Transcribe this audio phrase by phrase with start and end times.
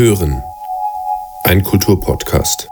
[0.00, 0.42] Hören.
[1.44, 2.70] Ein Kulturpodcast.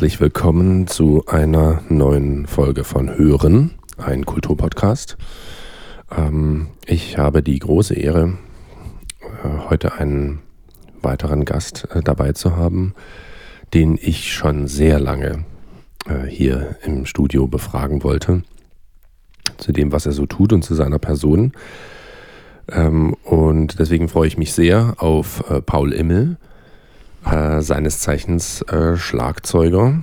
[0.00, 5.18] Herzlich willkommen zu einer neuen Folge von Hören, ein Kulturpodcast.
[6.10, 8.38] Ähm, ich habe die große Ehre,
[9.20, 10.38] äh, heute einen
[11.02, 12.94] weiteren Gast äh, dabei zu haben,
[13.74, 15.44] den ich schon sehr lange
[16.06, 18.42] äh, hier im Studio befragen wollte,
[19.58, 21.52] zu dem, was er so tut und zu seiner Person.
[22.72, 26.38] Ähm, und deswegen freue ich mich sehr auf Paul Immel,
[27.24, 30.02] äh, seines Zeichens äh, Schlagzeuger.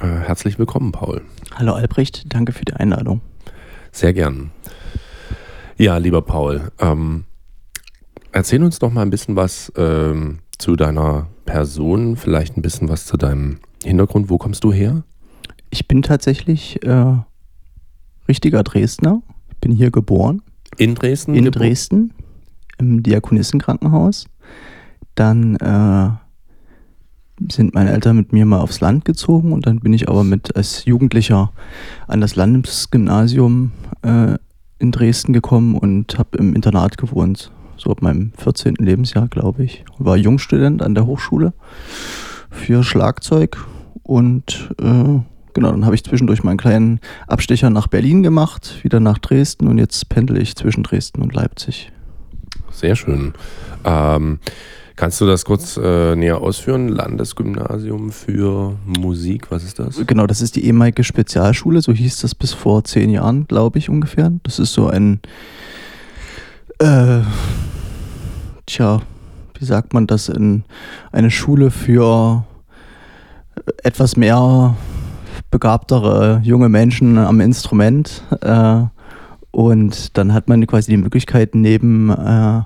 [0.00, 1.22] Äh, herzlich willkommen, Paul.
[1.54, 3.20] Hallo Albrecht, danke für die Einladung.
[3.92, 4.50] Sehr gern.
[5.76, 7.24] Ja, lieber Paul, ähm,
[8.32, 13.06] erzähl uns doch mal ein bisschen was ähm, zu deiner Person, vielleicht ein bisschen was
[13.06, 14.28] zu deinem Hintergrund.
[14.28, 15.02] Wo kommst du her?
[15.70, 17.16] Ich bin tatsächlich äh,
[18.28, 19.22] richtiger Dresdner.
[19.50, 20.42] Ich bin hier geboren.
[20.76, 21.34] In Dresden?
[21.34, 22.12] In Dresden,
[22.78, 24.26] im Diakonissenkrankenhaus.
[25.20, 26.08] Dann äh,
[27.52, 30.56] sind meine Eltern mit mir mal aufs Land gezogen und dann bin ich aber mit
[30.56, 31.52] als Jugendlicher
[32.08, 34.38] an das Landesgymnasium äh,
[34.78, 37.52] in Dresden gekommen und habe im Internat gewohnt.
[37.76, 38.76] So ab meinem 14.
[38.78, 39.84] Lebensjahr, glaube ich.
[39.98, 41.52] War Jungstudent an der Hochschule
[42.50, 43.58] für Schlagzeug
[44.02, 45.20] und äh,
[45.52, 49.76] genau, dann habe ich zwischendurch meinen kleinen Abstecher nach Berlin gemacht, wieder nach Dresden und
[49.76, 51.92] jetzt pendel ich zwischen Dresden und Leipzig.
[52.70, 53.34] Sehr schön.
[53.84, 54.38] Ähm,
[55.00, 56.88] kannst du das kurz äh, näher ausführen?
[56.88, 60.06] Landesgymnasium für Musik, was ist das?
[60.06, 63.88] Genau, das ist die ehemalige Spezialschule, so hieß das bis vor zehn Jahren, glaube ich
[63.88, 64.30] ungefähr.
[64.42, 65.20] Das ist so ein,
[66.80, 67.20] äh,
[68.66, 69.00] tja,
[69.58, 70.64] wie sagt man das, in
[71.12, 72.44] eine Schule für
[73.82, 74.76] etwas mehr
[75.50, 78.22] begabtere junge Menschen am Instrument.
[78.42, 78.82] Äh,
[79.50, 82.60] und dann hat man quasi die Möglichkeit, neben äh,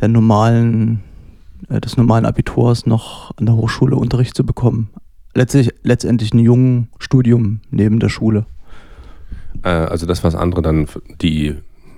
[0.00, 1.07] der normalen, äh,
[1.68, 4.90] des normalen Abiturs noch an der Hochschule Unterricht zu bekommen.
[5.34, 8.46] Letztlich, letztendlich ein jungen Studium neben der Schule.
[9.62, 10.86] Äh, also das, was andere dann,
[11.20, 11.56] die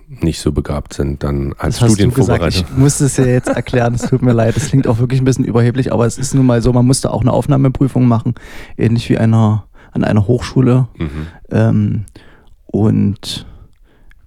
[0.09, 2.67] nicht so begabt sind, dann als das Studienvorbereitung.
[2.69, 5.25] Ich musste es ja jetzt erklären, es tut mir leid, es klingt auch wirklich ein
[5.25, 8.35] bisschen überheblich, aber es ist nun mal so, man musste auch eine Aufnahmeprüfung machen,
[8.77, 10.89] ähnlich wie einer, an einer Hochschule.
[10.99, 11.27] Mhm.
[11.51, 12.05] Ähm,
[12.67, 13.47] und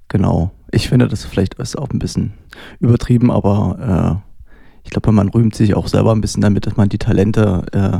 [0.07, 2.33] genau, ich finde, das vielleicht ist auch ein bisschen
[2.79, 4.32] übertrieben, aber äh,
[4.83, 7.99] ich glaube, man rühmt sich auch selber ein bisschen damit, dass man die Talente äh,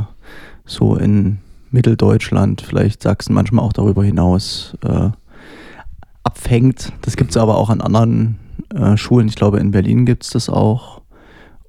[0.64, 1.38] so in
[1.70, 5.10] Mitteldeutschland, vielleicht Sachsen, manchmal auch darüber hinaus äh,
[6.22, 6.92] abfängt.
[7.02, 8.38] Das gibt es aber auch an anderen
[8.74, 9.28] äh, Schulen.
[9.28, 11.02] Ich glaube, in Berlin gibt es das auch.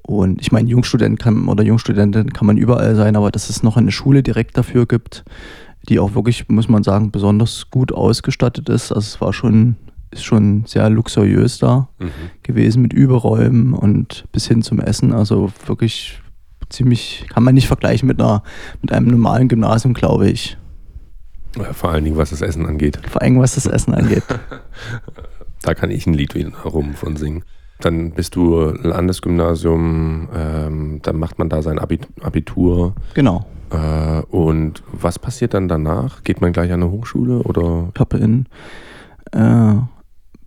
[0.03, 3.75] Und ich meine, Jungstudent kann oder Jungstudentin kann man überall sein, aber dass es noch
[3.75, 5.25] eine Schule direkt dafür gibt,
[5.89, 8.91] die auch wirklich, muss man sagen, besonders gut ausgestattet ist.
[8.91, 9.75] Also es war schon,
[10.12, 12.12] ist schon sehr luxuriös da mhm.
[12.43, 15.13] gewesen mit Überräumen und bis hin zum Essen.
[15.13, 16.21] Also wirklich
[16.69, 18.43] ziemlich, kann man nicht vergleichen mit einer,
[18.81, 20.57] mit einem normalen Gymnasium, glaube ich.
[21.71, 23.00] Vor allen Dingen, was das Essen angeht.
[23.09, 24.24] Vor allem, was das Essen angeht.
[25.62, 27.43] da kann ich ein Lied herum von singen.
[27.79, 32.95] Dann bist du Landesgymnasium, ähm, dann macht man da sein Abitur.
[33.13, 33.45] Genau.
[33.69, 36.24] Äh, und was passiert dann danach?
[36.24, 37.89] Geht man gleich an eine Hochschule oder?
[37.93, 38.45] Ich habe in,
[39.31, 39.75] äh,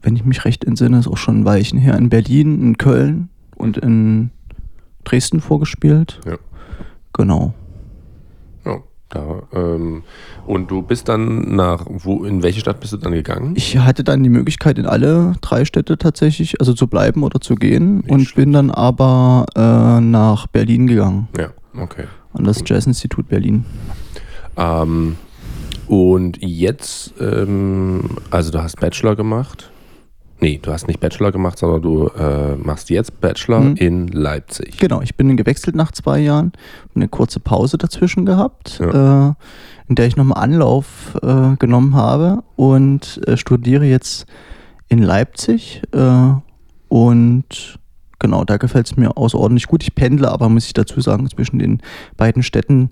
[0.02, 3.28] wenn ich mich recht entsinne, ist auch schon ein Weichen her, in Berlin, in Köln
[3.56, 4.30] und in
[5.04, 6.20] Dresden vorgespielt.
[6.26, 6.36] Ja.
[7.12, 7.54] Genau.
[9.08, 10.02] Da, ähm,
[10.46, 13.54] und du bist dann nach, wo, in welche Stadt bist du dann gegangen?
[13.56, 17.54] Ich hatte dann die Möglichkeit, in alle drei Städte tatsächlich, also zu bleiben oder zu
[17.54, 18.44] gehen Nicht und schlimm.
[18.44, 21.28] bin dann aber äh, nach Berlin gegangen.
[21.38, 21.48] Ja,
[21.80, 22.04] okay.
[22.34, 23.64] An das Jazz-Institut Berlin.
[24.58, 25.16] Ähm,
[25.86, 29.70] und jetzt, ähm, also du hast Bachelor gemacht
[30.40, 33.76] Nee, du hast nicht Bachelor gemacht, sondern du äh, machst jetzt Bachelor mhm.
[33.76, 34.78] in Leipzig.
[34.78, 36.52] Genau, ich bin gewechselt nach zwei Jahren,
[36.94, 39.30] eine kurze Pause dazwischen gehabt, ja.
[39.30, 39.34] äh,
[39.88, 44.26] in der ich nochmal Anlauf äh, genommen habe und äh, studiere jetzt
[44.88, 46.32] in Leipzig äh,
[46.88, 47.78] und
[48.20, 49.82] genau, da gefällt es mir außerordentlich gut.
[49.82, 51.82] Ich pendle aber, muss ich dazu sagen, zwischen den
[52.16, 52.90] beiden Städten,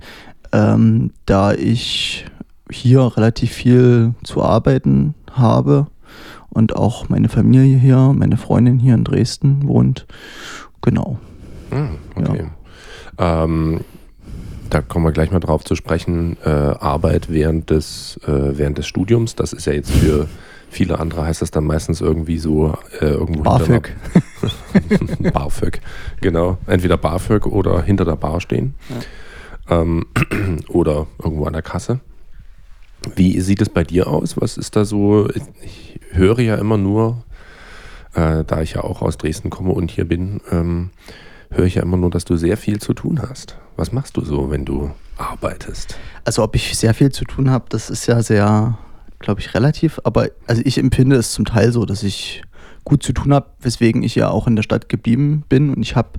[0.52, 2.26] ähm, da ich
[2.70, 5.86] hier relativ viel zu arbeiten habe
[6.56, 10.06] und auch meine Familie hier, meine Freundin hier in Dresden wohnt.
[10.80, 11.18] Genau.
[11.70, 12.50] Hm, okay.
[13.18, 13.44] Ja.
[13.44, 13.80] Ähm,
[14.70, 16.38] da kommen wir gleich mal drauf zu sprechen.
[16.44, 20.28] Äh, Arbeit während des, äh, während des Studiums, das ist ja jetzt für
[20.68, 23.94] viele andere heißt das dann meistens irgendwie so äh, irgendwo BAföG.
[25.32, 25.80] BAföG,
[26.20, 26.58] genau.
[26.66, 28.74] Entweder BAföG oder hinter der Bar stehen.
[29.68, 29.82] Ja.
[29.82, 30.06] Ähm,
[30.68, 32.00] oder irgendwo an der Kasse.
[33.14, 34.40] Wie sieht es bei dir aus?
[34.40, 35.28] Was ist da so?
[35.62, 37.24] Ich höre ja immer nur,
[38.14, 40.90] äh, da ich ja auch aus Dresden komme und hier bin, ähm,
[41.50, 43.58] höre ich ja immer nur, dass du sehr viel zu tun hast.
[43.76, 45.96] Was machst du so, wenn du arbeitest?
[46.24, 48.78] Also ob ich sehr viel zu tun habe, das ist ja sehr,
[49.18, 50.00] glaube ich, relativ.
[50.04, 52.42] Aber also ich empfinde es zum Teil so, dass ich
[52.84, 55.74] gut zu tun habe, weswegen ich ja auch in der Stadt geblieben bin.
[55.74, 56.10] Und ich habe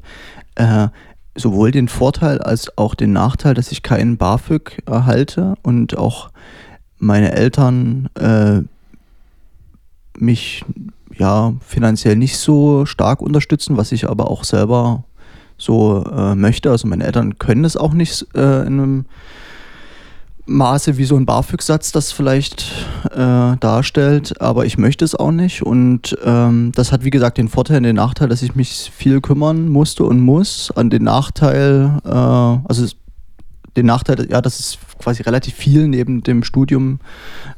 [0.55, 0.87] äh,
[1.35, 6.29] sowohl den Vorteil als auch den Nachteil, dass ich keinen BAföG erhalte und auch
[6.99, 8.61] meine Eltern äh,
[10.17, 10.65] mich
[11.15, 15.03] ja finanziell nicht so stark unterstützen, was ich aber auch selber
[15.57, 16.69] so äh, möchte.
[16.69, 19.05] Also meine Eltern können es auch nicht äh, in einem
[20.47, 22.71] Maße wie so ein BAföG-Satz das vielleicht
[23.11, 25.61] äh, darstellt, aber ich möchte es auch nicht.
[25.61, 29.19] Und ähm, das hat, wie gesagt, den Vorteil und den Nachteil, dass ich mich viel
[29.19, 30.71] kümmern musste und muss.
[30.71, 32.85] An den Nachteil, äh, also
[33.77, 36.99] den Nachteil, ja, dass es quasi relativ viel neben dem Studium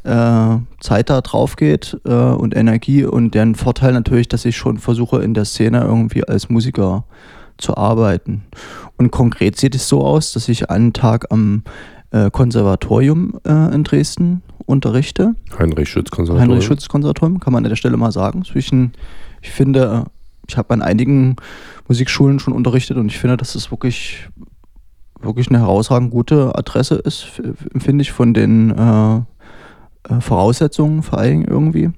[0.03, 4.77] äh, Zeit da drauf geht äh, und Energie und den Vorteil natürlich, dass ich schon
[4.77, 7.05] versuche, in der Szene irgendwie als Musiker
[7.57, 8.43] zu arbeiten.
[8.97, 11.63] Und konkret sieht es so aus, dass ich einen Tag am
[12.11, 15.35] äh, Konservatorium äh, in Dresden unterrichte.
[15.57, 16.51] Heinrich Schütz Konservatorium.
[16.51, 18.43] Heinrich Schütz Konservatorium, kann man an der Stelle mal sagen.
[18.43, 18.93] Zwischen,
[19.41, 20.05] ich finde,
[20.47, 21.35] ich habe an einigen
[21.87, 24.27] Musikschulen schon unterrichtet und ich finde, dass es wirklich,
[25.21, 27.25] wirklich eine herausragend gute Adresse ist,
[27.77, 29.21] finde ich, von den äh,
[30.03, 31.87] äh, Voraussetzungen vor allem irgendwie.
[31.87, 31.93] Mhm.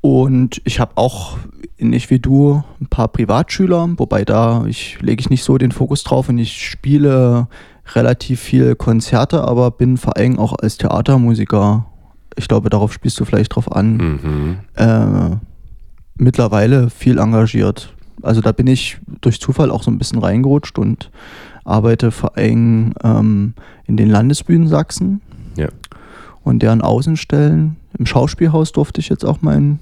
[0.00, 1.38] Und ich habe auch,
[1.78, 6.04] nicht wie du, ein paar Privatschüler, wobei da ich lege ich nicht so den Fokus
[6.04, 7.48] drauf und ich spiele
[7.94, 11.86] relativ viel Konzerte, aber bin vor allem auch als Theatermusiker,
[12.36, 14.56] ich glaube, darauf spielst du vielleicht drauf an, mhm.
[14.74, 15.36] äh,
[16.16, 17.94] mittlerweile viel engagiert.
[18.22, 21.10] Also da bin ich durch Zufall auch so ein bisschen reingerutscht und
[21.68, 23.54] arbeite vor allem ähm,
[23.86, 25.20] in den Landesbühnen Sachsen
[25.56, 25.68] ja.
[26.42, 27.76] und deren Außenstellen.
[27.98, 29.78] Im Schauspielhaus durfte ich jetzt auch mein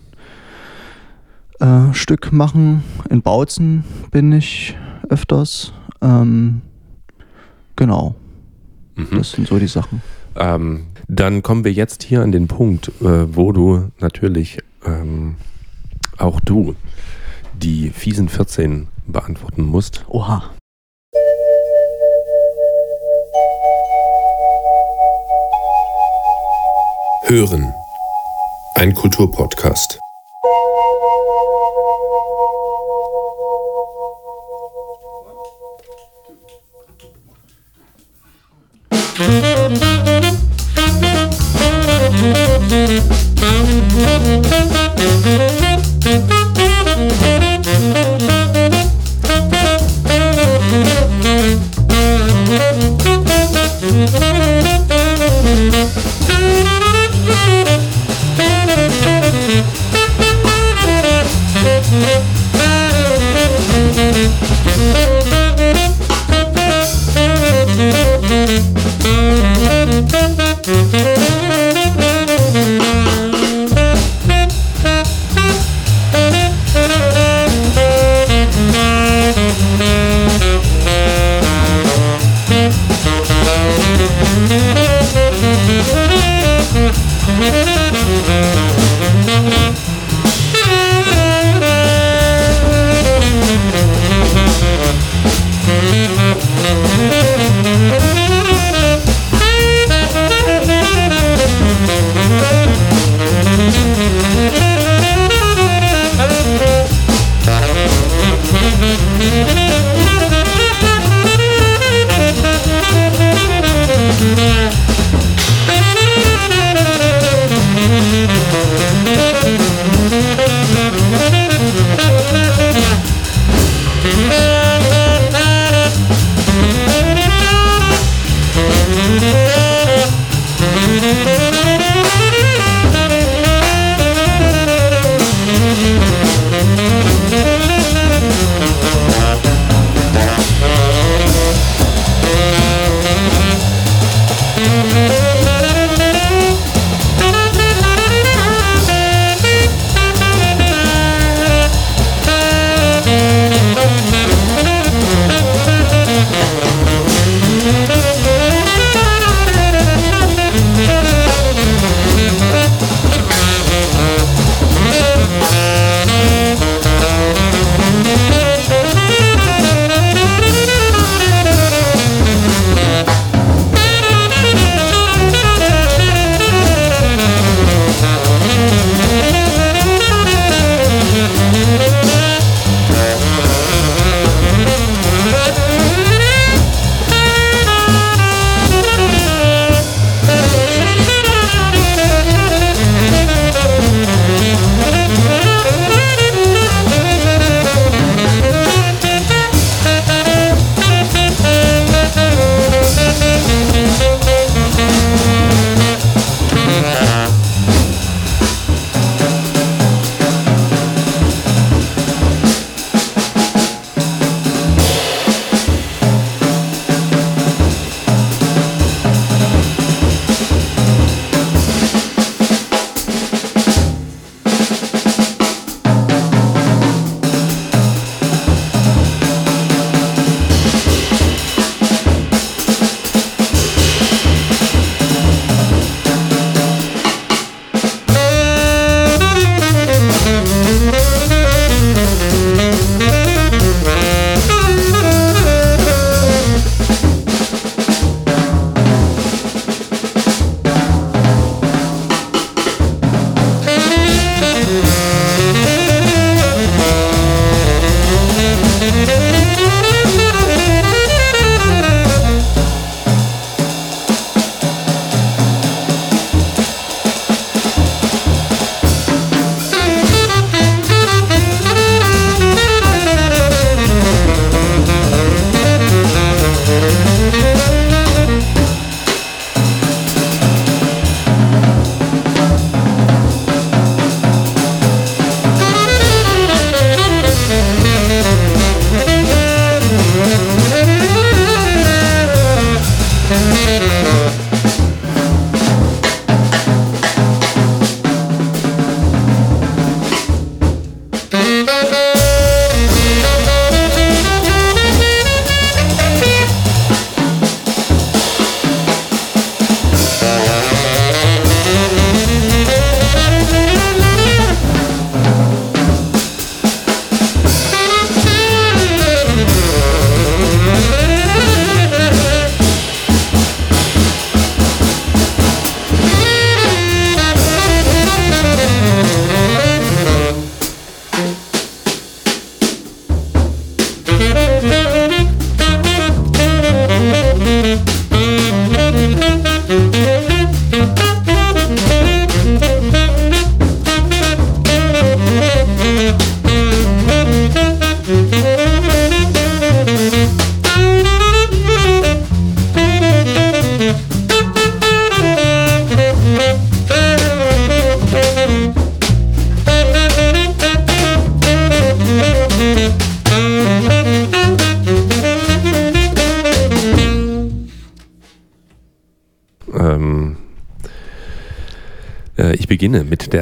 [1.60, 2.82] äh, Stück machen.
[3.10, 4.76] In Bautzen bin ich
[5.08, 5.72] öfters.
[6.00, 6.62] Ähm,
[7.76, 8.14] Genau.
[8.96, 9.18] Mhm.
[9.18, 10.02] Das sind so die Sachen.
[10.34, 15.36] Ähm, dann kommen wir jetzt hier an den Punkt, äh, wo du natürlich ähm,
[16.18, 16.74] auch du
[17.54, 20.04] die fiesen 14 beantworten musst.
[20.08, 20.50] Oha.
[27.28, 27.74] Hören.
[28.76, 29.98] Ein Kulturpodcast.
[39.18, 39.96] Musik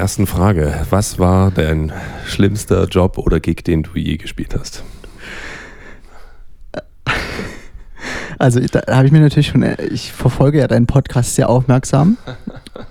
[0.05, 0.85] ersten Frage.
[0.91, 1.91] Was war dein
[2.27, 4.85] schlimmster Job oder Gig, den du je gespielt hast?
[8.39, 12.19] Also da habe ich mir natürlich schon, ich verfolge ja deinen Podcast sehr aufmerksam.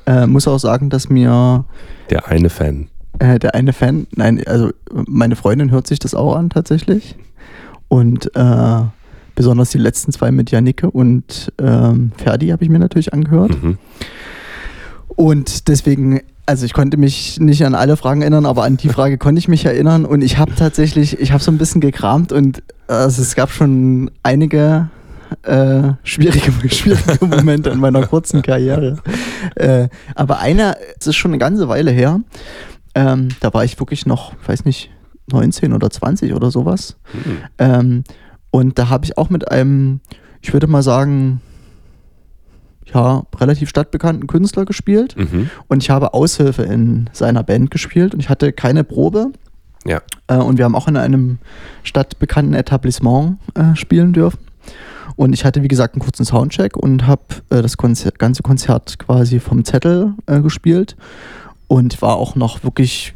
[0.06, 1.66] Äh, muss auch sagen, dass mir
[2.10, 2.88] Der eine Fan.
[3.20, 7.16] äh, der eine Fan, nein, also meine Freundin hört sich das auch an tatsächlich.
[7.90, 8.82] Und äh,
[9.36, 13.62] besonders die letzten zwei mit Janike und ähm, Ferdi habe ich mir natürlich angehört.
[13.62, 13.78] Mhm.
[15.08, 19.18] Und deswegen, also ich konnte mich nicht an alle Fragen erinnern, aber an die Frage
[19.18, 20.06] konnte ich mich erinnern.
[20.06, 24.12] Und ich habe tatsächlich, ich habe so ein bisschen gekramt und also es gab schon
[24.24, 24.90] einige
[25.44, 28.98] äh, schwierige, schwierige Momente in meiner kurzen Karriere.
[29.56, 32.22] Äh, aber einer, es ist schon eine ganze Weile her,
[32.96, 34.92] ähm, da war ich wirklich noch, ich weiß nicht,
[35.32, 36.98] 19 oder 20 oder sowas.
[37.14, 37.38] Mhm.
[37.58, 38.04] Ähm,
[38.52, 40.02] und da habe ich auch mit einem,
[40.42, 41.42] ich würde mal sagen,
[42.94, 45.16] ja, relativ stadtbekannten Künstler gespielt.
[45.18, 45.50] Mhm.
[45.68, 49.32] Und ich habe Aushilfe in seiner Band gespielt und ich hatte keine Probe.
[49.86, 50.02] Ja.
[50.28, 51.40] Äh, und wir haben auch in einem
[51.84, 54.40] stadtbekannten Etablissement äh, spielen dürfen.
[55.16, 58.98] Und ich hatte, wie gesagt, einen kurzen Soundcheck und habe äh, das Konzer ganze Konzert
[59.00, 60.96] quasi vom Zettel äh, gespielt.
[61.68, 63.16] Und war auch noch wirklich,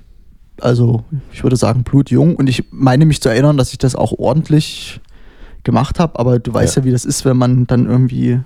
[0.61, 2.35] also ich würde sagen, blutjung.
[2.35, 4.99] Und ich meine mich zu erinnern, dass ich das auch ordentlich
[5.63, 6.19] gemacht habe.
[6.19, 6.81] Aber du weißt Ja.
[6.81, 8.39] ja, wie das ist, wenn man dann irgendwie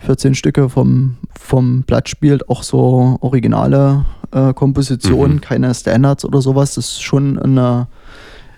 [0.00, 5.40] 14 Stücke vom, vom Blatt spielt, auch so originale äh, Kompositionen, Mhm.
[5.40, 6.74] keine Standards oder sowas.
[6.74, 7.88] Das ist schon eine,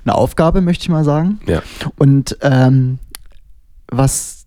[0.05, 1.41] eine Aufgabe, möchte ich mal sagen.
[1.47, 1.63] Ja.
[1.99, 2.99] Und ähm,
[3.91, 4.47] was,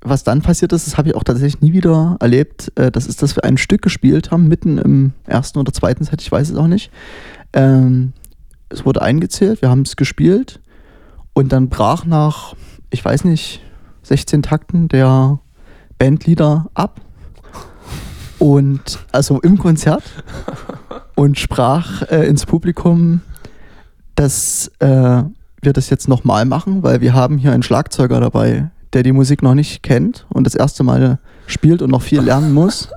[0.00, 2.72] was dann passiert ist, das habe ich auch tatsächlich nie wieder erlebt.
[2.76, 6.22] Äh, das ist, dass wir ein Stück gespielt haben, mitten im ersten oder zweiten Set,
[6.22, 6.90] ich weiß es auch nicht.
[7.52, 8.12] Ähm,
[8.68, 10.60] es wurde eingezählt, wir haben es gespielt
[11.32, 12.54] und dann brach nach,
[12.90, 13.60] ich weiß nicht,
[14.02, 15.38] 16 Takten der
[15.98, 17.00] Bandleader ab.
[18.38, 20.02] Und also im Konzert
[21.14, 23.22] und sprach äh, ins Publikum,
[24.14, 25.22] dass äh,
[25.62, 29.42] wir das jetzt nochmal machen, weil wir haben hier einen Schlagzeuger dabei, der die Musik
[29.42, 32.88] noch nicht kennt und das erste Mal spielt und noch viel lernen muss.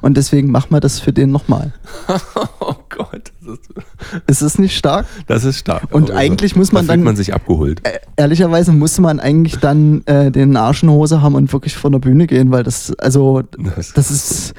[0.00, 1.72] Und deswegen machen wir das für den nochmal.
[2.60, 3.70] Oh Gott, das ist,
[4.26, 5.06] Ist es nicht stark?
[5.26, 5.94] das ist stark.
[5.94, 7.80] Und Aber eigentlich muss man da dann- man sich abgeholt.
[7.86, 11.92] Äh, ehrlicherweise musste man eigentlich dann äh, den Arsch in Hose haben und wirklich von
[11.92, 13.42] der Bühne gehen, weil das, also,
[13.76, 14.54] Das- das ist,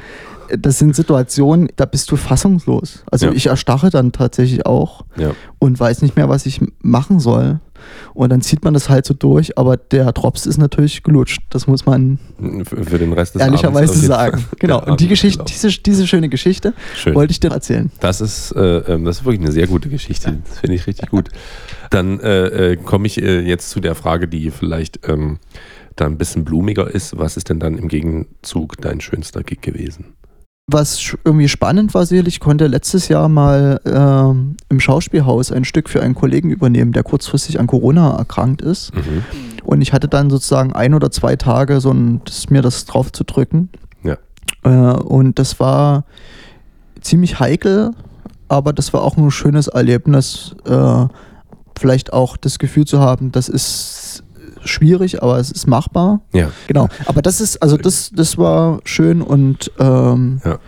[0.58, 3.04] das sind Situationen, da bist du fassungslos.
[3.12, 3.32] Also Ja.
[3.34, 5.32] ich erstarre dann tatsächlich auch Ja.
[5.60, 7.60] und weiß nicht mehr, was ich machen soll.
[8.14, 11.42] Und dann zieht man das halt so durch, aber der Drops ist natürlich gelutscht.
[11.50, 12.20] Das muss man
[12.66, 14.44] Für, für den Rest des ehrlicherweise sagen.
[14.60, 14.84] Genau.
[14.86, 17.16] Und die Geschichte, diese, diese schöne Geschichte Schön.
[17.16, 17.90] wollte ich dir erzählen.
[18.02, 20.40] Das ist, äh, ähm, das ist wirklich eine sehr gute Geschichte.
[20.50, 21.30] Das finde ich richtig gut.
[21.90, 25.40] Dann äh, äh, komme ich äh, jetzt zu der Frage, die vielleicht ähm,
[25.96, 27.18] da ein bisschen blumiger ist.
[27.18, 30.16] Was ist denn dann im Gegenzug dein schönster Gig gewesen?
[30.72, 35.90] Was irgendwie spannend war, sicherlich, ich konnte letztes Jahr mal ähm, im Schauspielhaus ein Stück
[35.90, 38.94] für einen Kollegen übernehmen, der kurzfristig an Corona erkrankt ist.
[38.94, 39.24] Mhm.
[39.64, 43.12] Und ich hatte dann sozusagen ein oder zwei Tage, so ein, das, mir das drauf
[43.12, 43.70] zu drücken.
[44.04, 44.18] Ja.
[44.64, 46.06] Äh, und das war
[47.02, 47.92] ziemlich heikel,
[48.48, 51.06] aber das war auch ein schönes Erlebnis, äh,
[51.80, 54.24] vielleicht auch das Gefühl zu haben, das ist
[54.66, 56.22] schwierig, aber es ist machbar.
[56.34, 56.52] Ja.
[56.68, 56.88] Genau.
[57.06, 60.60] Aber das ist, also das, das war schön und ähm, Ja.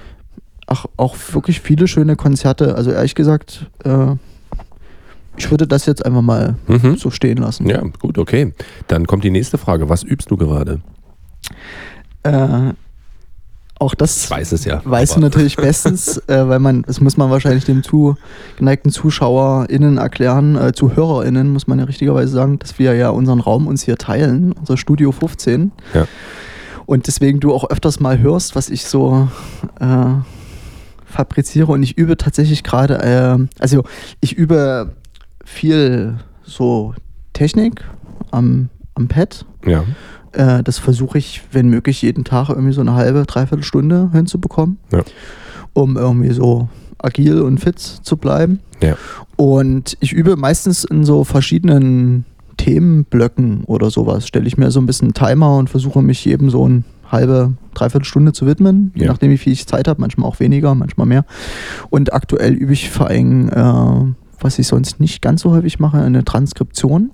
[0.67, 2.75] ach, auch wirklich viele schöne Konzerte.
[2.75, 4.15] Also ehrlich gesagt, äh,
[5.37, 6.97] ich würde das jetzt einfach mal Mhm.
[6.97, 7.67] so stehen lassen.
[7.69, 8.53] Ja, gut, okay.
[8.87, 9.89] Dann kommt die nächste Frage.
[9.89, 10.81] Was übst du gerade?
[12.23, 12.73] Äh,
[13.81, 14.81] auch das Ich weiß es ja.
[14.83, 18.15] weißt du natürlich bestens, äh, weil man, das muss man wahrscheinlich dem zu
[18.57, 23.67] geneigten ZuschauerInnen erklären, äh, ZuhörerInnen muss man ja richtigerweise sagen, dass wir ja unseren Raum
[23.67, 25.71] uns hier teilen, unser Studio 15.
[25.93, 26.07] Ja.
[26.85, 29.27] Und deswegen du auch öfters mal hörst, was ich so
[29.79, 30.05] äh,
[31.05, 33.83] fabriziere und ich übe tatsächlich gerade, äh, also
[34.19, 34.93] ich übe
[35.43, 36.93] viel so
[37.33, 37.83] Technik
[38.29, 39.45] am, am Pad.
[39.65, 39.83] Ja.
[40.33, 44.77] Äh, das versuche ich, wenn möglich, jeden Tag irgendwie so eine halbe, dreiviertel Stunde hinzubekommen,
[44.91, 45.01] Ja.
[45.73, 48.59] um irgendwie so agil und fit zu bleiben.
[48.81, 48.95] Ja.
[49.35, 52.25] Und ich übe meistens in so verschiedenen
[52.57, 54.27] Themenblöcken oder sowas.
[54.27, 57.53] Stelle ich mir so ein bisschen einen Timer und versuche mich jedem so eine halbe,
[57.73, 59.11] dreiviertel Stunde zu widmen, je Ja.
[59.11, 61.25] nachdem, wie viel ich Zeit habe, manchmal auch weniger, manchmal mehr.
[61.89, 65.97] Und aktuell übe ich vor allem, äh, was ich sonst nicht ganz so häufig mache,
[65.97, 67.11] eine Transkription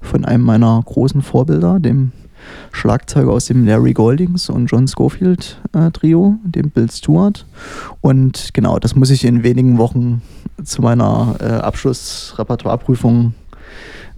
[0.00, 2.12] von einem meiner großen Vorbilder, dem
[2.72, 7.46] Schlagzeuger aus dem Larry Goldings und John Schofield äh, Trio, dem Bill Stewart.
[8.00, 10.22] Und genau, das muss ich in wenigen Wochen
[10.62, 13.34] zu meiner äh, Abschlussrepertoireprüfung,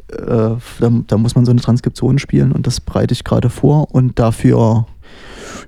[0.08, 3.94] äh, da, da muss man so eine Transkription spielen und das bereite ich gerade vor
[3.94, 4.86] und dafür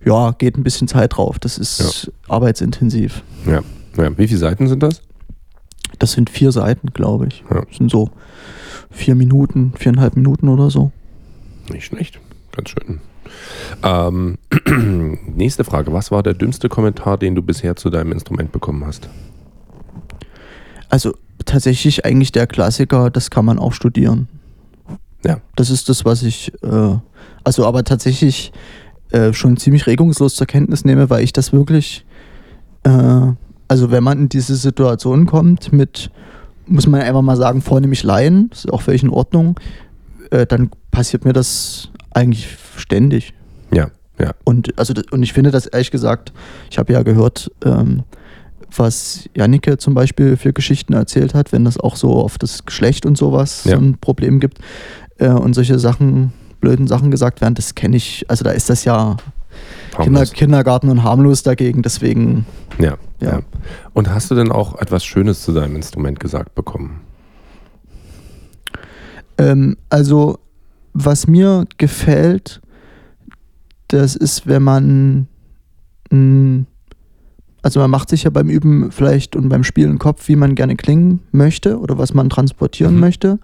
[0.04, 1.38] ja, geht ein bisschen Zeit drauf.
[1.38, 3.22] Das ist arbeitsintensiv.
[3.46, 3.60] Ja.
[3.96, 4.18] ja.
[4.18, 5.02] Wie viele Seiten sind das?
[5.98, 7.44] Das sind vier Seiten, glaube ich.
[7.50, 7.64] Ja.
[7.64, 8.10] Das sind so
[8.90, 10.92] vier Minuten, viereinhalb Minuten oder so.
[11.70, 12.20] Nicht schlecht.
[12.52, 13.00] Ganz schön.
[13.82, 14.38] Ähm,
[15.26, 15.92] nächste Frage.
[15.92, 19.08] Was war der dümmste Kommentar, den du bisher zu deinem Instrument bekommen hast?
[20.88, 24.28] Also tatsächlich eigentlich der Klassiker, das kann man auch studieren.
[25.24, 25.40] Ja.
[25.56, 26.96] Das ist das, was ich, äh,
[27.44, 28.52] also aber tatsächlich
[29.10, 32.04] äh, schon ziemlich regungslos zur Kenntnis nehme, weil ich das wirklich,
[32.82, 33.32] äh,
[33.72, 36.10] also wenn man in diese Situation kommt mit,
[36.66, 39.58] muss man einfach mal sagen, vornehmlich Laien, ist auch völlig in Ordnung,
[40.30, 43.32] äh, dann passiert mir das eigentlich ständig.
[43.72, 43.88] Ja,
[44.20, 44.32] ja.
[44.44, 46.34] Und, also, und ich finde das ehrlich gesagt,
[46.70, 48.02] ich habe ja gehört, ähm,
[48.76, 53.06] was Jannike zum Beispiel für Geschichten erzählt hat, wenn das auch so auf das Geschlecht
[53.06, 53.76] und sowas Ja.
[53.78, 54.58] so ein Problem gibt
[55.16, 58.84] äh, und solche Sachen, blöden Sachen gesagt werden, das kenne ich, also da ist das
[58.84, 59.16] ja
[59.96, 60.24] Kinder.
[60.26, 62.46] Kindergarten und harmlos dagegen, deswegen,
[62.78, 63.30] Ja, ja.
[63.30, 63.40] Ja.
[63.94, 67.00] Und hast du denn auch etwas Schönes zu deinem Instrument gesagt bekommen?
[69.38, 70.38] ähm, also
[70.94, 72.60] was mir gefällt,
[73.88, 75.26] das ist, wenn man,
[76.10, 76.64] mh,
[77.62, 80.76] also man macht sich ja beim Üben vielleicht und beim Spielen Kopf, wie man gerne
[80.76, 83.00] klingen möchte oder was man transportieren Mhm.
[83.00, 83.38] möchte.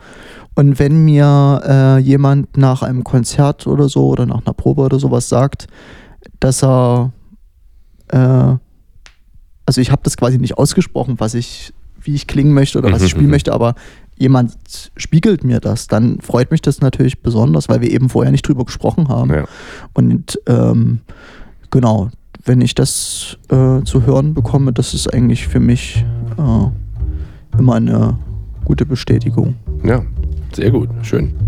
[0.56, 4.98] Und wenn mir äh, jemand nach einem Konzert oder so oder nach einer Probe oder
[4.98, 5.68] sowas sagt,
[6.40, 7.12] dass er,
[8.08, 8.56] äh,
[9.66, 13.02] also ich habe das quasi nicht ausgesprochen, was ich, wie ich klingen möchte oder was
[13.02, 13.32] ich Mhm, spielen mhm.
[13.32, 13.74] möchte, aber
[14.16, 14.56] jemand
[14.96, 18.64] spiegelt mir das, dann freut mich das natürlich besonders, weil wir eben vorher nicht drüber
[18.64, 19.30] gesprochen haben.
[19.30, 19.44] Ja.
[19.94, 21.00] Und ähm,
[21.70, 22.10] genau,
[22.44, 26.04] wenn ich das äh, zu hören bekomme, das ist eigentlich für mich
[26.36, 28.18] äh, immer eine
[28.64, 29.56] gute Bestätigung.
[29.84, 30.02] Ja,
[30.52, 31.47] sehr gut, schön.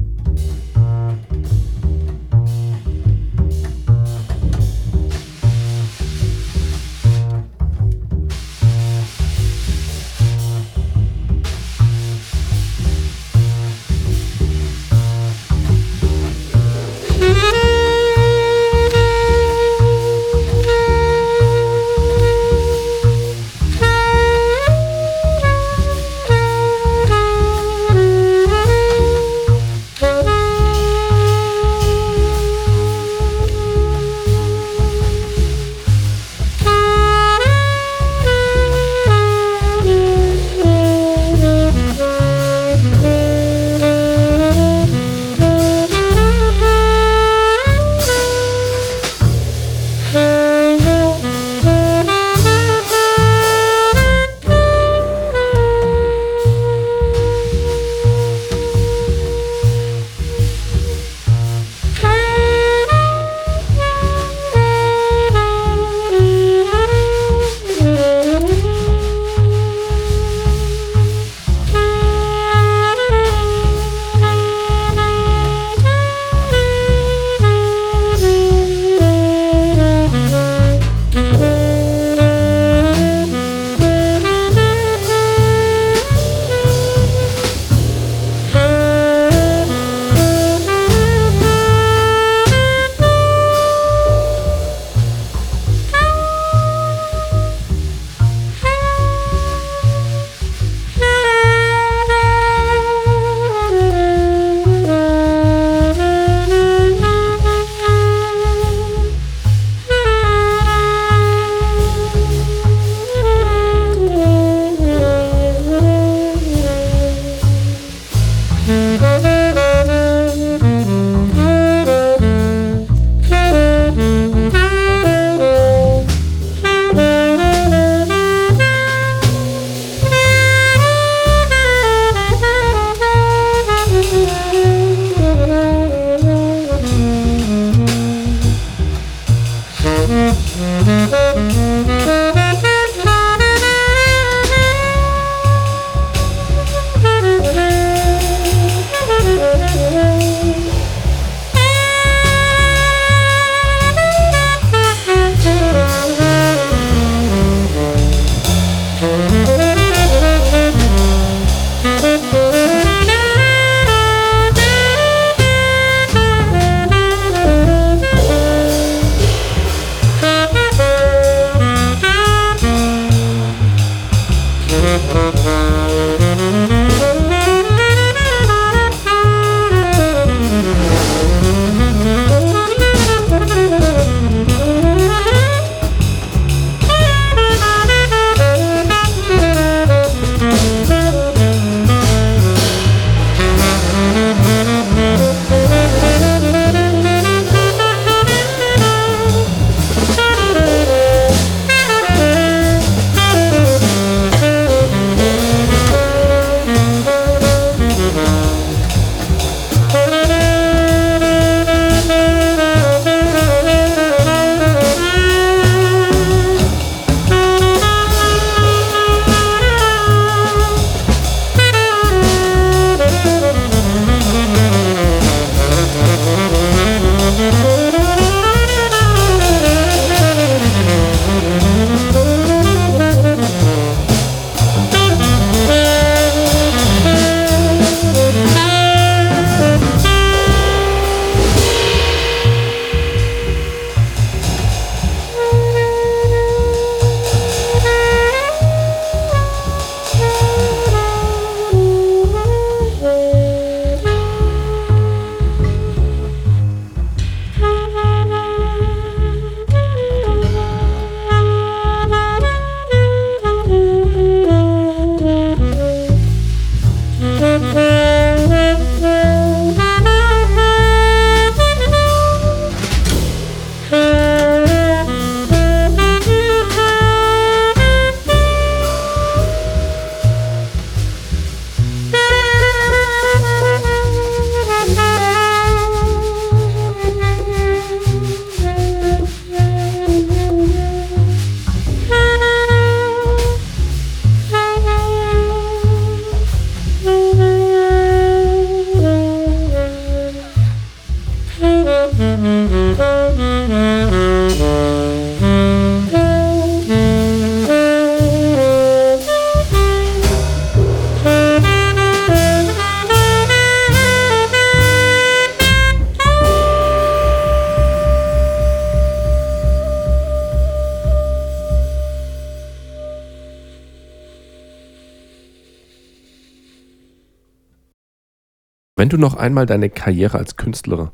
[329.11, 331.11] Wenn du noch einmal deine Karriere als Künstler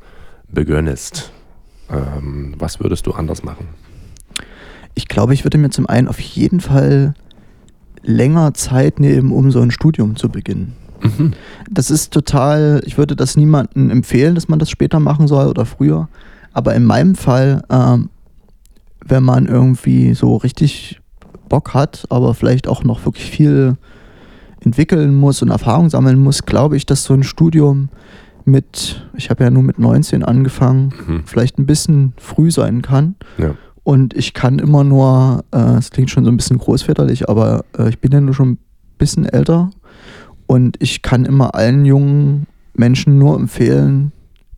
[0.53, 1.33] begönnest,
[1.89, 3.69] ähm, was würdest du anders machen?
[4.95, 7.15] Ich glaube, ich würde mir zum einen auf jeden Fall
[8.03, 10.75] länger Zeit nehmen, um so ein Studium zu beginnen.
[11.01, 11.33] Mhm.
[11.71, 15.65] Das ist total, ich würde das niemandem empfehlen, dass man das später machen soll oder
[15.65, 16.11] früher.
[16.53, 18.11] Aber in meinem Fall, ähm,
[19.07, 21.01] wenn man irgendwie so richtig
[21.49, 23.79] Bock hat, aber vielleicht auch noch wirklich viel
[24.65, 27.89] entwickeln muss und Erfahrung sammeln muss, glaube ich, dass so ein Studium
[28.45, 31.23] mit, ich habe ja nur mit 19 angefangen, mhm.
[31.27, 33.17] vielleicht ein bisschen früh sein kann.
[33.39, 33.55] Ja.
[33.83, 37.65] Und ich kann immer nur, äh, es äh, klingt schon so ein bisschen großväterlich, aber
[37.79, 38.59] äh, ich bin ja nur schon ein
[38.99, 39.71] bisschen älter
[40.47, 44.13] und ich kann immer allen jungen Menschen nur empfehlen,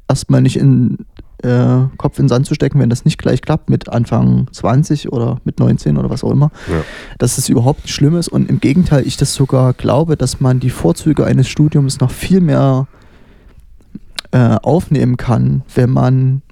[0.09, 0.99] erstmal nicht in
[1.43, 5.13] äh, Kopf in den Sand zu stecken, wenn das nicht gleich klappt mit Anfang 20
[5.13, 6.83] oder mit 19 oder was auch immer, ja.
[7.19, 10.61] dass es überhaupt nicht schlimm ist und im Gegenteil, ich das sogar glaube, dass man
[10.61, 12.87] die Vorzüge eines Studiums noch viel mehr
[14.33, 16.43] äh, aufnehmen kann, wenn man,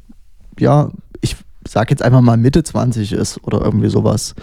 [0.59, 4.35] ja, ich sag jetzt einfach mal Mitte 20 ist oder irgendwie sowas.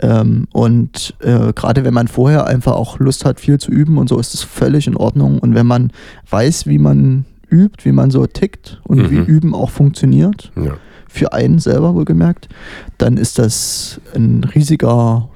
[0.00, 4.08] Ähm, und äh, gerade wenn man vorher einfach auch Lust hat, viel zu üben und
[4.08, 5.38] so, ist das völlig in Ordnung.
[5.38, 5.92] Und wenn man
[6.30, 9.10] weiß, wie man übt, wie man so tickt und mhm.
[9.10, 10.76] wie Üben auch funktioniert, ja.
[11.08, 12.48] für einen selber wohlgemerkt,
[12.98, 15.28] dann ist das ein riesiger,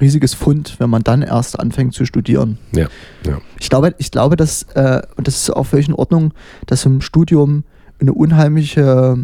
[0.00, 2.58] riesiges Fund, wenn man dann erst anfängt zu studieren.
[2.72, 2.88] Ja.
[3.24, 3.38] ja.
[3.58, 6.32] Ich glaube, ich glaube, dass, äh, und das ist auch völlig in Ordnung,
[6.66, 7.64] dass im Studium
[7.98, 9.18] eine unheimliche,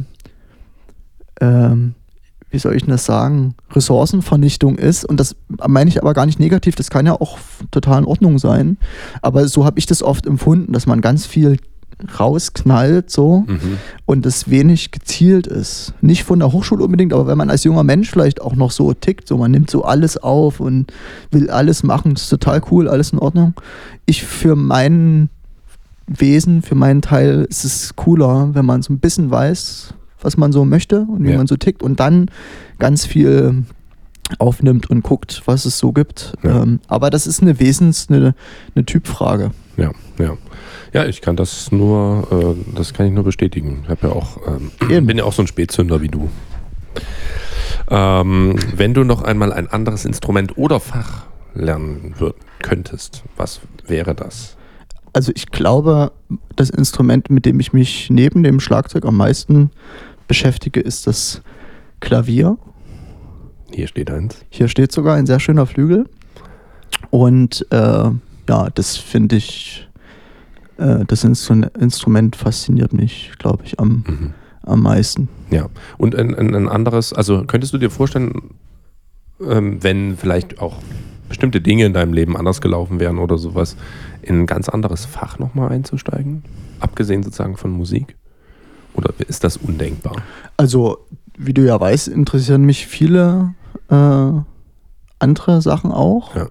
[1.41, 1.95] ähm,
[2.51, 5.05] wie soll ich das sagen, Ressourcenvernichtung ist.
[5.05, 7.39] Und das meine ich aber gar nicht negativ, das kann ja auch
[7.71, 8.77] total in Ordnung sein.
[9.23, 11.59] Aber so habe ich das oft empfunden, dass man ganz viel
[12.19, 13.79] rausknallt so mhm.
[14.07, 15.95] und es wenig gezielt ist.
[16.01, 18.93] Nicht von der Hochschule unbedingt, aber wenn man als junger Mensch vielleicht auch noch so
[18.93, 20.93] tickt, so man nimmt so alles auf und
[21.31, 23.55] will alles machen, das ist total cool, alles in Ordnung.
[24.07, 25.29] Ich für mein
[26.07, 30.53] Wesen, für meinen Teil ist es cooler, wenn man so ein bisschen weiß, was man
[30.53, 31.37] so möchte und wie ja.
[31.37, 32.31] man so tickt und dann
[32.79, 33.65] ganz viel
[34.39, 36.35] aufnimmt und guckt, was es so gibt.
[36.43, 36.63] Ja.
[36.63, 38.35] Ähm, aber das ist eine Wesens-, eine,
[38.75, 39.51] eine Typfrage.
[39.77, 40.37] Ja, ja.
[40.93, 43.85] Ja, ich kann das nur, äh, das kann ich nur bestätigen.
[43.91, 46.29] Ich ja auch, ähm, bin ja auch so ein Spätzünder wie du.
[47.91, 54.15] Ähm, wenn du noch einmal ein anderes Instrument oder Fach lernen würd, könntest, was wäre
[54.15, 54.57] das?
[55.15, 56.13] Also ich glaube,
[56.57, 59.71] das Instrument, mit dem ich mich neben dem Schlagzeug am meisten
[60.29, 61.43] beschäftige, ist das
[62.01, 62.57] Klavier.
[63.73, 64.45] Hier steht eins.
[64.51, 66.07] Hier steht sogar ein sehr schöner Flügel.
[67.11, 68.11] Und äh,
[68.49, 69.89] ja, das finde ich
[70.83, 74.35] äh, das Instrument fasziniert mich, glaube ich, am, mhm.
[74.63, 75.29] am meisten.
[75.51, 75.69] Ja,
[75.99, 78.51] und ein, ein, anderes, also könntest du dir vorstellen,
[79.41, 80.77] ähm, wenn vielleicht auch
[81.29, 83.77] bestimmte Dinge in deinem Leben anders gelaufen wären oder sowas,
[84.23, 86.45] in ein ganz anderes Fach nochmal einzusteigen?
[86.81, 88.17] Abgesehen sozusagen von Musik?
[88.95, 90.17] Oder ist das undenkbar?
[90.57, 90.99] Also,
[91.39, 93.55] wie du ja weißt, interessieren mich viele
[93.89, 94.33] äh,
[95.19, 96.35] andere Sachen auch.
[96.37, 96.49] Ja.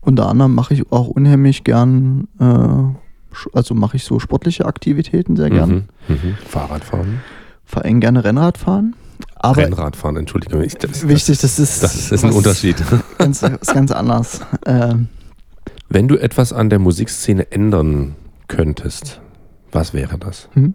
[0.00, 3.09] Unter anderem mache ich auch unheimlich gern äh,
[3.52, 5.88] also mache ich so sportliche Aktivitäten sehr gern.
[6.08, 6.36] Mhm, mh.
[6.46, 7.20] Fahrradfahren.
[7.64, 8.96] Vor allem gerne Rennradfahren.
[9.36, 10.74] Aber Rennradfahren, entschuldige mich.
[10.74, 11.82] Das, wichtig, das ist.
[11.82, 12.76] Das ist ein Unterschied.
[13.18, 14.40] Ganz, ist ganz anders.
[14.66, 15.08] Ähm,
[15.88, 18.16] Wenn du etwas an der Musikszene ändern
[18.48, 19.20] könntest,
[19.72, 20.48] was wäre das?
[20.52, 20.74] Hm?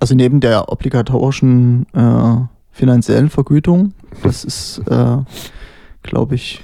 [0.00, 2.36] Also neben der obligatorischen äh,
[2.70, 3.92] finanziellen Vergütung,
[4.22, 5.18] das ist, äh,
[6.02, 6.62] glaube ich,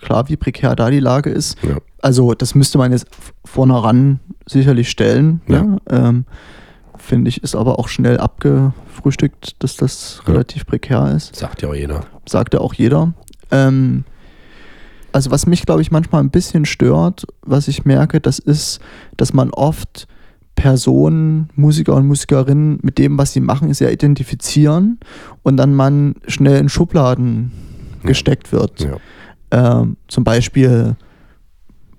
[0.00, 1.56] klar, wie prekär da die Lage ist.
[1.62, 1.76] Ja.
[2.02, 3.06] Also das müsste man jetzt
[3.44, 5.40] vornherein sicherlich stellen.
[5.46, 5.62] Ja.
[5.62, 5.78] Ne?
[5.88, 6.24] Ähm,
[6.96, 10.32] Finde ich, ist aber auch schnell abgefrühstückt, dass das ja.
[10.32, 11.34] relativ prekär ist.
[11.34, 12.04] Sagt ja auch jeder.
[12.26, 13.14] Sagt ja auch jeder.
[13.50, 14.04] Ähm,
[15.12, 18.80] also was mich, glaube ich, manchmal ein bisschen stört, was ich merke, das ist,
[19.16, 20.06] dass man oft
[20.54, 25.00] Personen, Musiker und Musikerinnen mit dem, was sie machen, sehr identifizieren
[25.42, 27.50] und dann man schnell in Schubladen
[28.02, 28.08] ja.
[28.08, 28.80] gesteckt wird.
[28.80, 28.96] Ja.
[29.50, 30.96] Ähm, zum Beispiel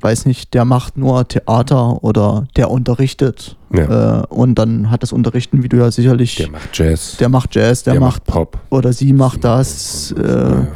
[0.01, 3.57] weiß nicht, der macht nur Theater oder der unterrichtet.
[3.71, 4.21] Ja.
[4.21, 6.35] Äh, und dann hat das Unterrichten, wie du ja sicherlich.
[6.35, 7.17] Der macht Jazz.
[7.17, 8.59] Der macht Jazz, der, der macht, Pop.
[8.69, 10.13] Oder sie macht das.
[10.15, 10.67] Macht äh, ja.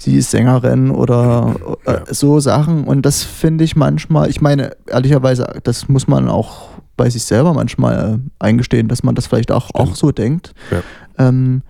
[0.00, 2.84] Sie ist Sängerin oder äh, so Sachen.
[2.84, 7.52] Und das finde ich manchmal, ich meine, ehrlicherweise, das muss man auch bei sich selber
[7.52, 10.54] manchmal äh, eingestehen, dass man das vielleicht auch, auch so denkt.
[10.70, 11.26] Ja.
[11.26, 11.62] Ähm,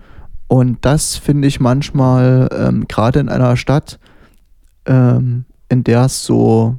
[0.47, 3.99] und das finde ich manchmal, ähm, gerade in einer Stadt,
[4.89, 6.77] ähm, in der es so,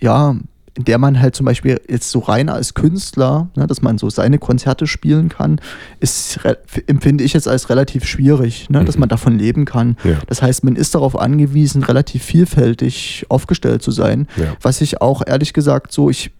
[0.00, 0.36] ja,
[0.76, 4.10] in der man halt zum Beispiel jetzt so rein als Künstler, ne, dass man so
[4.10, 5.60] seine Konzerte spielen kann,
[6.00, 6.40] ist,
[6.86, 8.86] empfinde ich jetzt als relativ schwierig, ne, mhm.
[8.86, 9.96] dass man davon leben kann.
[10.02, 10.16] Ja.
[10.26, 14.56] Das heißt, man ist darauf angewiesen, relativ vielfältig aufgestellt zu sein, ja.
[14.60, 16.32] was ich auch ehrlich gesagt so, ich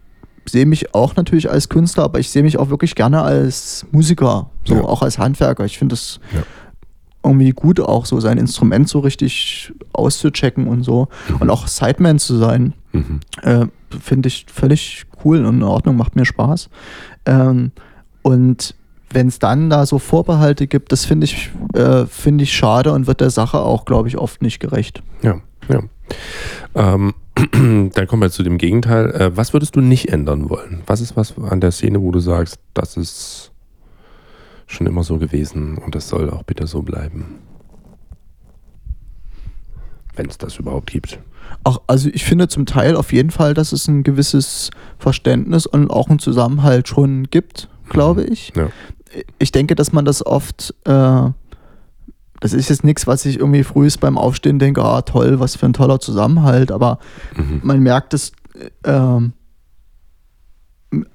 [0.47, 4.49] sehe mich auch natürlich als Künstler, aber ich sehe mich auch wirklich gerne als Musiker,
[4.65, 4.81] so ja.
[4.81, 5.65] auch als Handwerker.
[5.65, 6.19] Ich finde das
[7.25, 11.35] irgendwie gut, auch so sein Instrument so richtig auszuchecken und so mhm.
[11.37, 12.73] und auch Sideman zu sein.
[12.93, 13.19] Mhm.
[13.41, 13.65] Äh,
[13.99, 16.69] Finde ich völlig cool und in Ordnung, macht mir Spaß.
[17.25, 17.71] Ähm,
[18.21, 18.75] und
[19.09, 23.07] wenn es dann da so Vorbehalte gibt, das finde ich, äh, find ich schade und
[23.07, 25.01] wird der Sache auch, glaube ich, oft nicht gerecht.
[25.21, 25.81] Ja, ja.
[26.75, 27.13] Ähm,
[27.93, 29.11] dann kommen wir zu dem Gegenteil.
[29.11, 30.81] Äh, was würdest du nicht ändern wollen?
[30.85, 33.51] Was ist was an der Szene, wo du sagst, das ist
[34.67, 37.39] schon immer so gewesen und das soll auch bitte so bleiben?
[40.15, 41.19] Wenn es das überhaupt gibt.
[41.63, 45.89] Ach, also ich finde zum Teil auf jeden Fall, dass es ein gewisses Verständnis und
[45.89, 48.31] auch einen Zusammenhalt schon gibt, glaube mhm.
[48.31, 48.53] ich.
[48.55, 48.69] Ja.
[49.39, 51.29] Ich denke, dass man das oft, äh,
[52.39, 55.65] das ist jetzt nichts, was ich irgendwie frühest beim Aufstehen denke, ah toll, was für
[55.65, 56.99] ein toller Zusammenhalt, aber
[57.35, 57.61] mhm.
[57.63, 58.31] man merkt es
[58.83, 59.19] äh,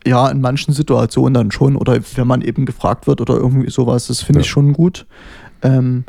[0.07, 4.07] ja in manchen Situationen dann schon oder wenn man eben gefragt wird oder irgendwie sowas,
[4.07, 4.45] das finde ja.
[4.45, 5.07] ich schon gut.
[5.63, 6.05] Ähm,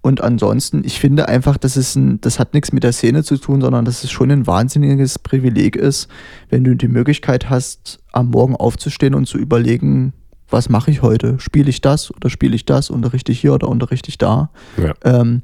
[0.00, 3.38] und ansonsten, ich finde einfach, dass es ein, das hat nichts mit der Szene zu
[3.38, 6.08] tun, sondern dass es schon ein wahnsinniges Privileg ist,
[6.50, 10.12] wenn du die Möglichkeit hast, am Morgen aufzustehen und zu überlegen,
[10.50, 11.40] was mache ich heute?
[11.40, 12.90] Spiele ich das oder spiele ich das?
[12.90, 14.50] Unterrichte ich hier oder unterrichte ich da?
[14.76, 14.92] Ja.
[15.04, 15.40] Ähm,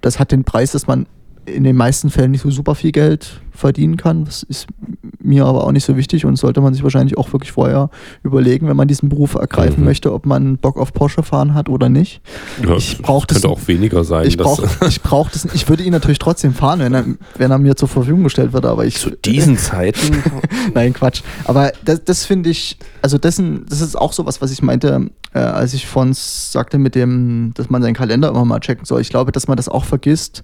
[0.00, 1.06] das hat den Preis, dass man
[1.46, 4.24] in den meisten Fällen nicht so super viel Geld verdienen kann.
[4.24, 4.66] Das ist
[5.20, 7.88] mir aber auch nicht so wichtig und sollte man sich wahrscheinlich auch wirklich vorher
[8.22, 9.86] überlegen, wenn man diesen Beruf ergreifen mhm.
[9.86, 12.20] möchte, ob man Bock auf Porsche fahren hat oder nicht.
[12.66, 13.40] Ja, ich brauche das.
[13.40, 14.26] Könnte auch weniger sein.
[14.26, 15.46] Ich brauche ich brauch das.
[15.54, 17.04] Ich würde ihn natürlich trotzdem fahren, wenn er,
[17.36, 18.98] wenn er mir zur Verfügung gestellt wird, aber ich.
[18.98, 20.22] Zu diesen Zeiten?
[20.74, 21.22] Nein, Quatsch.
[21.44, 25.10] Aber das, das finde ich, also dessen, das ist auch so was, was ich meinte,
[25.32, 29.00] äh, als ich von sagte mit dem, dass man seinen Kalender immer mal checken soll.
[29.00, 30.42] Ich glaube, dass man das auch vergisst,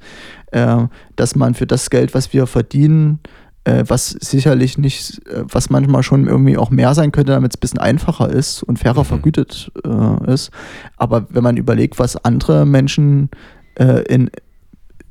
[0.52, 3.20] dass man für das Geld, was wir verdienen,
[3.64, 7.58] äh, was sicherlich nicht, äh, was manchmal schon irgendwie auch mehr sein könnte, damit es
[7.58, 9.06] ein bisschen einfacher ist und fairer mhm.
[9.06, 10.50] vergütet äh, ist.
[10.96, 13.30] Aber wenn man überlegt, was andere Menschen
[13.74, 14.30] äh, in,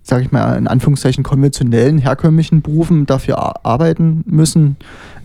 [0.02, 4.78] sag ich mal, in Anführungszeichen konventionellen, herkömmlichen Berufen dafür arbeiten müssen,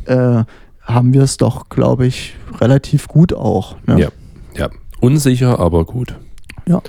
[0.04, 0.44] äh,
[0.82, 3.76] haben wir es doch, glaube ich, relativ gut auch.
[3.86, 4.00] Ne?
[4.00, 4.08] Ja,
[4.54, 4.68] ja.
[5.00, 6.14] Unsicher, aber gut.
[6.66, 6.82] Ja.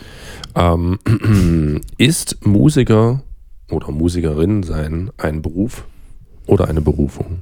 [0.56, 1.00] Ähm,
[1.98, 3.22] ist Musiker
[3.70, 5.86] oder Musikerin sein ein Beruf?
[6.48, 7.42] oder eine Berufung?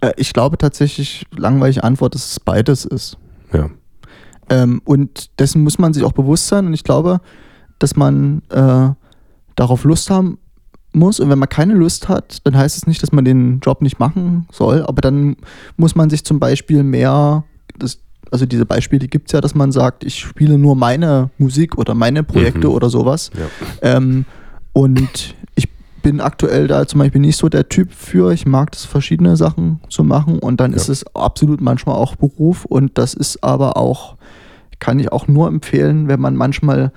[0.00, 3.18] Äh, ich glaube tatsächlich, langweilige Antwort, dass es beides ist.
[3.52, 3.70] Ja.
[4.50, 6.66] Ähm, und dessen muss man sich auch bewusst sein.
[6.66, 7.20] Und ich glaube,
[7.78, 8.90] dass man äh,
[9.56, 10.38] darauf Lust haben
[10.92, 11.20] muss.
[11.20, 13.98] Und wenn man keine Lust hat, dann heißt es nicht, dass man den Job nicht
[13.98, 14.84] machen soll.
[14.84, 15.36] Aber dann
[15.76, 17.44] muss man sich zum Beispiel mehr,
[17.78, 18.00] das,
[18.30, 21.94] also diese Beispiele gibt es ja, dass man sagt, ich spiele nur meine Musik oder
[21.94, 22.74] meine Projekte mhm.
[22.74, 23.30] oder sowas.
[23.34, 23.96] Ja.
[23.96, 24.24] Ähm,
[24.72, 25.68] und ich
[26.02, 28.32] bin aktuell da zum Beispiel nicht so der Typ für.
[28.32, 30.76] Ich mag das, verschiedene Sachen zu machen und dann ja.
[30.76, 34.16] ist es absolut manchmal auch Beruf und das ist aber auch,
[34.78, 36.92] kann ich auch nur empfehlen, wenn man manchmal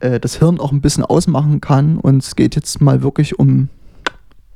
[0.00, 3.68] äh, das Hirn auch ein bisschen ausmachen kann und es geht jetzt mal wirklich um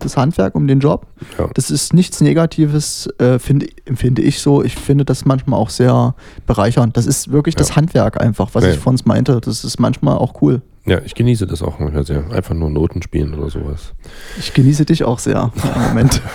[0.03, 1.07] das Handwerk, um den Job.
[1.39, 1.49] Ja.
[1.55, 4.63] Das ist nichts Negatives, äh, find, empfinde ich so.
[4.63, 6.15] Ich finde das manchmal auch sehr
[6.47, 6.97] bereichernd.
[6.97, 7.61] Das ist wirklich ja.
[7.61, 8.71] das Handwerk einfach, was ja.
[8.71, 9.41] ich von uns meinte.
[9.41, 10.63] Das ist manchmal auch cool.
[10.85, 12.31] Ja, ich genieße das auch manchmal sehr.
[12.33, 13.93] Einfach nur Noten spielen oder sowas.
[14.39, 15.53] Ich genieße dich auch sehr
[15.89, 16.21] Moment.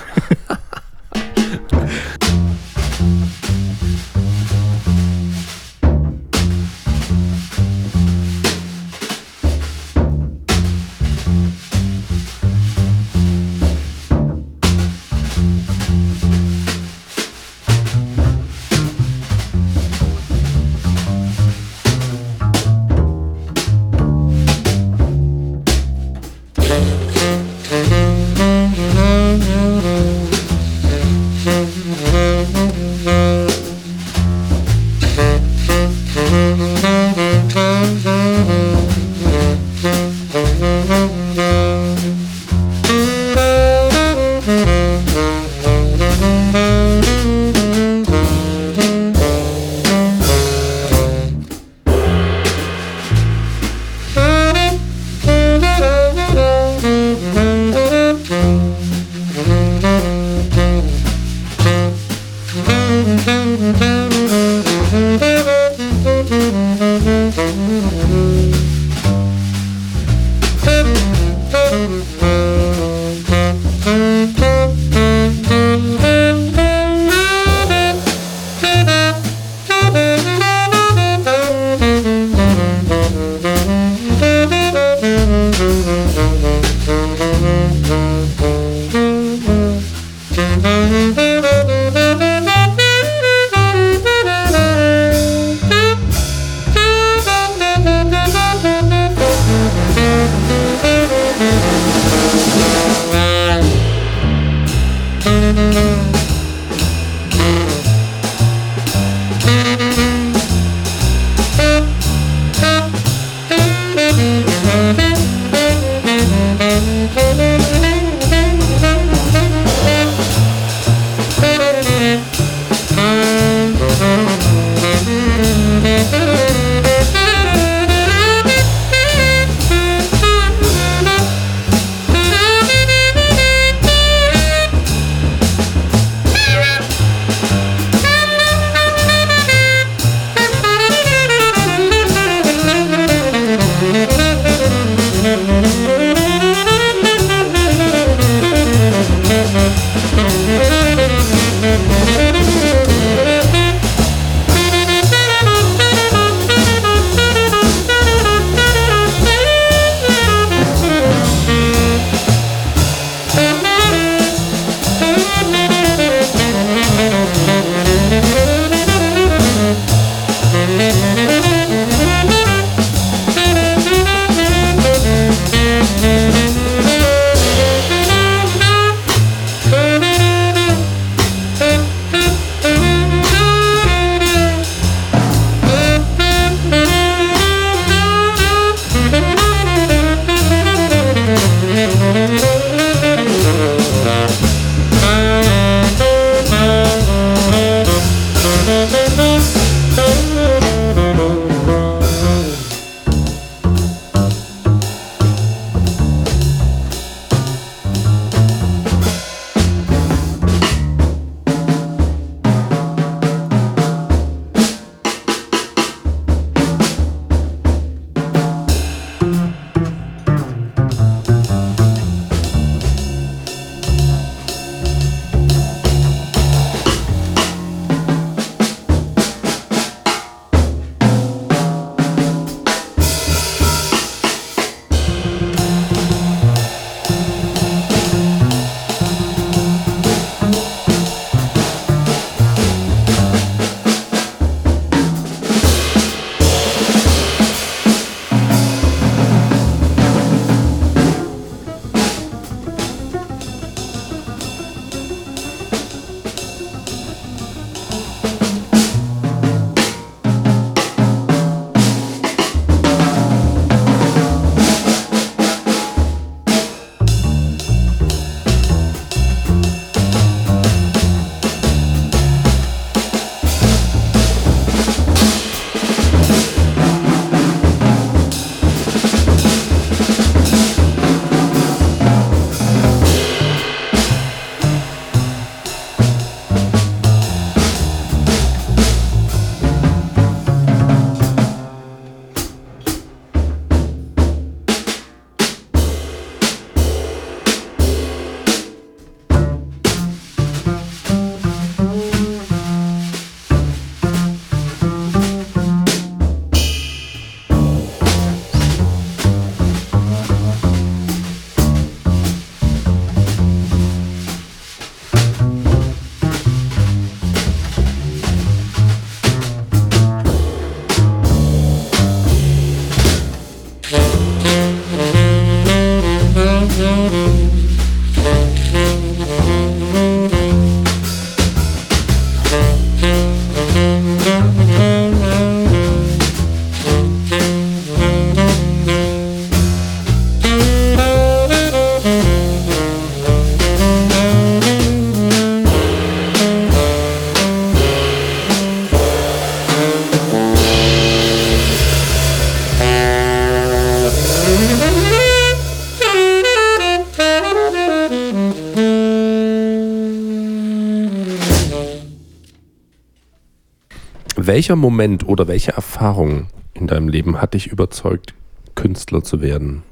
[364.48, 368.34] welcher Moment oder welche Erfahrung in deinem Leben hat dich überzeugt,
[368.76, 369.84] Künstler zu werden?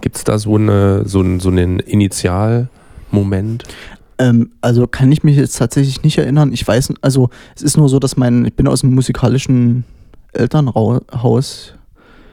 [0.00, 3.64] Gibt es da so, eine, so, ein, so einen Initialmoment?
[4.18, 6.52] Ähm, also kann ich mich jetzt tatsächlich nicht erinnern.
[6.52, 9.84] Ich weiß, also es ist nur so, dass mein, ich bin aus dem musikalischen
[10.32, 11.74] Elternhaus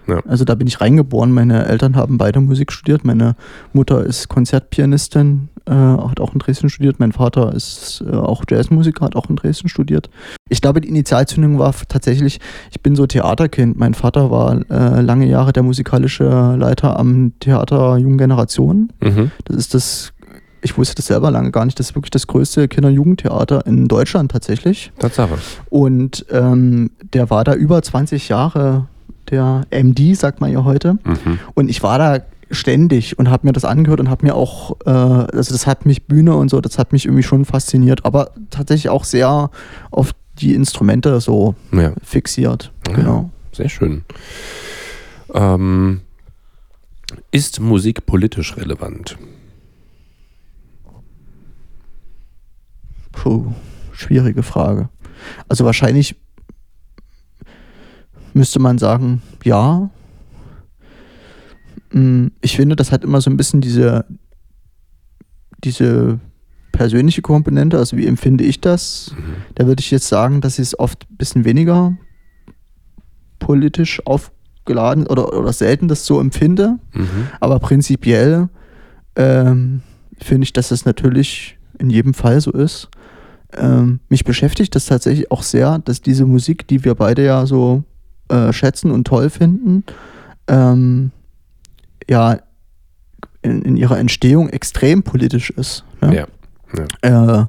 [0.10, 0.22] ja.
[0.28, 1.32] Also da bin ich reingeboren.
[1.32, 3.06] Meine Eltern haben beide Musik studiert.
[3.06, 3.36] Meine
[3.74, 7.00] Mutter ist Konzertpianistin, äh, hat auch in Dresden studiert.
[7.00, 10.10] Mein Vater ist äh, auch Jazzmusiker, hat auch in Dresden studiert.
[10.50, 12.40] Ich glaube, die Initialzündung war tatsächlich,
[12.72, 13.78] ich bin so Theaterkind.
[13.78, 18.92] Mein Vater war äh, lange Jahre der musikalische Leiter am Theater Jungen Generation.
[19.02, 19.32] Mhm.
[19.46, 20.14] Das ist das
[20.62, 23.66] ich wusste das selber lange gar nicht, das ist wirklich das größte Kinder- und Jugendtheater
[23.66, 24.92] in Deutschland tatsächlich.
[25.00, 25.38] Tatsache.
[25.70, 28.88] Und ähm, der war da über 20 Jahre
[29.32, 30.94] der MD, sagt man ja heute.
[30.94, 31.40] Mhm.
[31.54, 32.20] Und ich war da
[32.52, 36.08] ständig und habe mir das angehört und habe mir auch, äh, also das hat mich
[36.08, 39.52] Bühne und so, das hat mich irgendwie schon fasziniert, aber tatsächlich auch sehr
[39.92, 41.94] auf die Instrumente so ja.
[42.04, 42.72] fixiert.
[42.84, 43.30] Genau.
[43.52, 44.04] sehr schön.
[45.34, 46.02] Ähm,
[47.32, 49.18] ist Musik politisch relevant?
[53.12, 53.54] Puh,
[53.92, 54.90] schwierige Frage.
[55.48, 56.16] Also wahrscheinlich
[58.40, 59.90] müsste man sagen, ja.
[61.92, 64.06] Mm, ich finde, das hat immer so ein bisschen diese,
[65.64, 66.20] diese
[66.72, 69.14] persönliche Komponente, also wie empfinde ich das?
[69.16, 69.36] Mhm.
[69.56, 71.98] Da würde ich jetzt sagen, dass ich es oft ein bisschen weniger
[73.40, 76.80] politisch aufgeladen oder, oder selten das so empfinde.
[76.94, 77.28] Mhm.
[77.42, 78.48] Aber prinzipiell
[79.18, 79.82] ähm,
[80.18, 82.88] finde ich, dass das natürlich in jedem Fall so ist.
[83.58, 87.84] Ähm, mich beschäftigt das tatsächlich auch sehr, dass diese Musik, die wir beide ja so
[88.30, 89.84] äh, schätzen und toll finden,
[90.48, 91.12] ähm,
[92.10, 92.40] ja,
[93.42, 95.84] in, in, ihrer Entstehung extrem politisch ist.
[96.02, 96.16] Ne?
[96.16, 96.86] Ja.
[97.04, 97.42] ja.
[97.42, 97.46] Äh,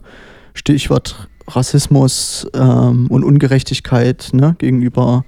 [0.54, 5.24] Stichwort Rassismus ähm, und Ungerechtigkeit ne, gegenüber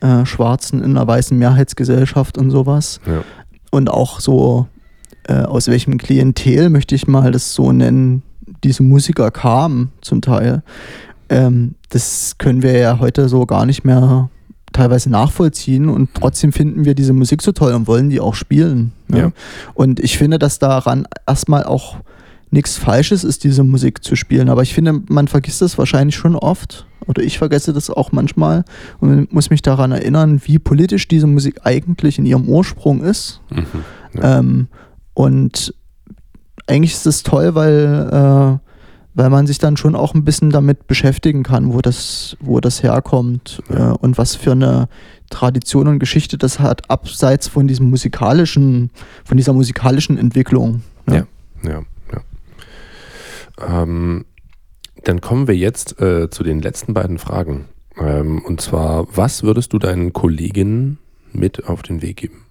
[0.00, 3.00] äh, Schwarzen in einer weißen Mehrheitsgesellschaft und sowas.
[3.06, 3.22] Ja.
[3.70, 4.68] Und auch so,
[5.24, 8.22] äh, aus welchem Klientel möchte ich mal das so nennen,
[8.64, 10.62] diese Musiker kamen zum Teil.
[11.28, 14.30] Ähm, das können wir ja heute so gar nicht mehr
[14.78, 18.92] teilweise nachvollziehen und trotzdem finden wir diese Musik so toll und wollen die auch spielen.
[19.08, 19.18] Ne?
[19.18, 19.32] Ja.
[19.74, 21.96] Und ich finde, dass daran erstmal auch
[22.50, 24.48] nichts Falsches ist, diese Musik zu spielen.
[24.48, 26.86] Aber ich finde, man vergisst das wahrscheinlich schon oft.
[27.06, 28.64] Oder ich vergesse das auch manchmal
[29.00, 33.40] und muss mich daran erinnern, wie politisch diese Musik eigentlich in ihrem Ursprung ist.
[33.50, 33.66] Mhm,
[34.14, 34.38] ja.
[34.38, 34.68] ähm,
[35.14, 35.74] und
[36.66, 38.67] eigentlich ist es toll, weil äh,
[39.18, 42.84] weil man sich dann schon auch ein bisschen damit beschäftigen kann, wo das, wo das
[42.84, 43.90] herkommt ja.
[43.90, 44.88] äh, und was für eine
[45.28, 48.90] Tradition und Geschichte das hat, abseits von diesem musikalischen,
[49.24, 50.82] von dieser musikalischen Entwicklung.
[51.08, 51.26] Ja,
[51.64, 51.82] ja, ja.
[52.12, 53.82] ja.
[53.82, 54.24] Ähm,
[55.02, 57.64] dann kommen wir jetzt äh, zu den letzten beiden Fragen.
[57.98, 60.98] Ähm, und zwar, was würdest du deinen Kolleginnen
[61.32, 62.44] mit auf den Weg geben?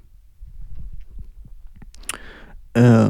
[2.73, 3.09] Äh,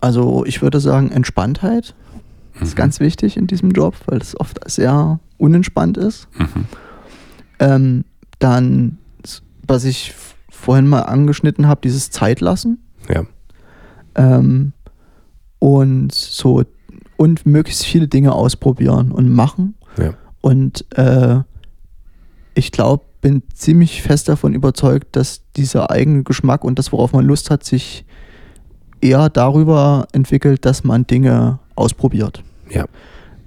[0.00, 1.94] also ich würde sagen, Entspanntheit
[2.54, 2.62] mhm.
[2.62, 6.28] ist ganz wichtig in diesem Job, weil es oft sehr unentspannt ist.
[6.38, 6.64] Mhm.
[7.58, 8.04] Ähm,
[8.38, 8.98] dann,
[9.66, 10.14] was ich
[10.48, 12.78] vorhin mal angeschnitten habe, dieses Zeitlassen.
[13.08, 13.24] Ja.
[14.14, 14.72] Ähm,
[15.58, 16.64] und so
[17.16, 19.74] und möglichst viele Dinge ausprobieren und machen.
[19.98, 20.14] Ja.
[20.40, 21.40] Und äh,
[22.54, 27.26] ich glaube, bin ziemlich fest davon überzeugt, dass dieser eigene Geschmack und das, worauf man
[27.26, 28.06] Lust hat, sich
[29.00, 32.42] eher darüber entwickelt, dass man Dinge ausprobiert.
[32.70, 32.84] Ja.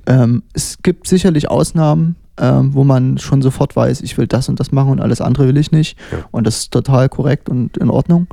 [0.06, 4.60] Ähm, es gibt sicherlich Ausnahmen, ähm, wo man schon sofort weiß, ich will das und
[4.60, 5.98] das machen und alles andere will ich nicht.
[6.12, 6.20] Ja.
[6.32, 8.28] Und das ist total korrekt und in Ordnung.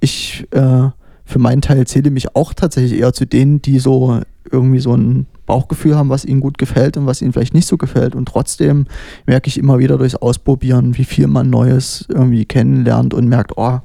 [0.00, 0.88] Ich äh,
[1.24, 5.26] für meinen Teil zähle mich auch tatsächlich eher zu denen, die so irgendwie so ein
[5.46, 8.14] Bauchgefühl haben, was ihnen gut gefällt und was ihnen vielleicht nicht so gefällt.
[8.14, 8.86] Und trotzdem
[9.26, 13.80] merke ich immer wieder durchs Ausprobieren, wie viel man Neues irgendwie kennenlernt und merkt, oh,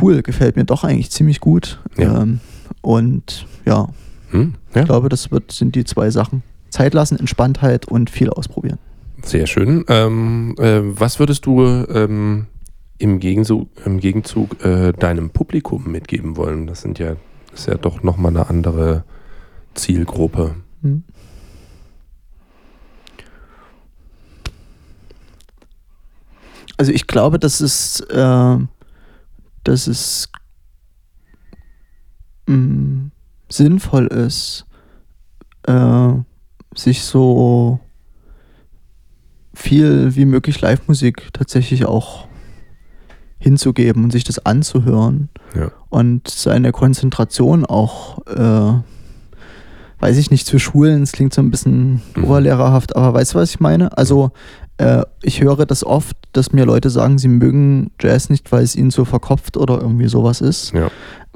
[0.00, 1.80] cool, gefällt mir doch eigentlich ziemlich gut.
[1.96, 2.22] Ja.
[2.22, 2.40] Ähm,
[2.80, 3.88] und ja,
[4.30, 6.42] hm, ja, ich glaube, das wird, sind die zwei Sachen.
[6.70, 8.78] Zeit lassen, Entspanntheit und viel ausprobieren.
[9.22, 9.84] Sehr schön.
[9.88, 12.46] Ähm, äh, was würdest du ähm,
[12.98, 16.66] im Gegenzug, im Gegenzug äh, deinem Publikum mitgeben wollen?
[16.66, 17.16] Das sind ja,
[17.50, 19.04] das ist ja doch nochmal eine andere
[19.74, 20.56] Zielgruppe.
[20.82, 21.04] Hm.
[26.78, 28.56] Also ich glaube, dass es äh,
[29.64, 30.30] dass es
[32.46, 33.10] mh, mm,
[33.48, 34.66] sinnvoll ist,
[35.66, 36.12] äh,
[36.74, 37.80] sich so
[39.54, 42.26] viel wie möglich Live-Musik tatsächlich auch
[43.38, 45.70] hinzugeben und sich das anzuhören ja.
[45.90, 48.80] und seine Konzentration auch äh,
[50.02, 52.24] weiß ich nicht, zu Schulen, es klingt so ein bisschen Mhm.
[52.24, 53.96] oberlehrerhaft, aber weißt du, was ich meine?
[53.96, 54.32] Also
[54.82, 58.76] äh, ich höre das oft, dass mir Leute sagen, sie mögen Jazz nicht, weil es
[58.76, 60.72] ihnen so verkopft oder irgendwie sowas ist.
[60.72, 60.88] Ja.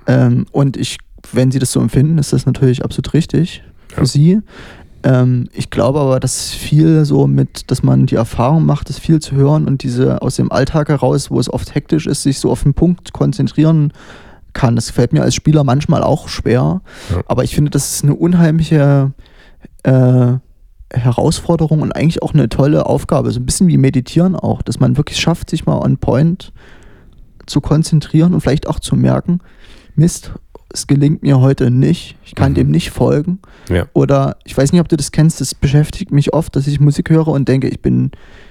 [0.06, 0.98] Ähm, und ich,
[1.32, 4.06] wenn sie das so empfinden, ist das natürlich absolut richtig für Ja.
[4.06, 4.40] sie.
[5.02, 9.20] Ähm, ich glaube aber, dass viel so mit, dass man die Erfahrung macht, das viel
[9.20, 12.50] zu hören und diese aus dem Alltag heraus, wo es oft hektisch ist, sich so
[12.50, 13.92] auf den Punkt konzentrieren
[14.54, 14.74] kann.
[14.74, 16.80] Das fällt mir als Spieler manchmal auch schwer.
[17.10, 17.20] Ja.
[17.26, 19.12] Aber ich finde, das ist eine unheimliche
[19.82, 20.32] äh,
[20.92, 23.30] Herausforderung und eigentlich auch eine tolle Aufgabe.
[23.30, 26.52] So ein bisschen wie Meditieren auch, dass man wirklich schafft, sich mal on point
[27.46, 29.40] zu konzentrieren und vielleicht auch zu merken,
[29.94, 30.32] Mist,
[30.72, 32.56] es gelingt mir heute nicht, ich kann Mhm.
[32.56, 33.38] dem nicht folgen.
[33.68, 33.86] Ja.
[33.94, 37.08] Oder ich weiß nicht, ob du das kennst, das beschäftigt mich oft, dass ich Musik
[37.10, 38.10] höre und denke, ich bin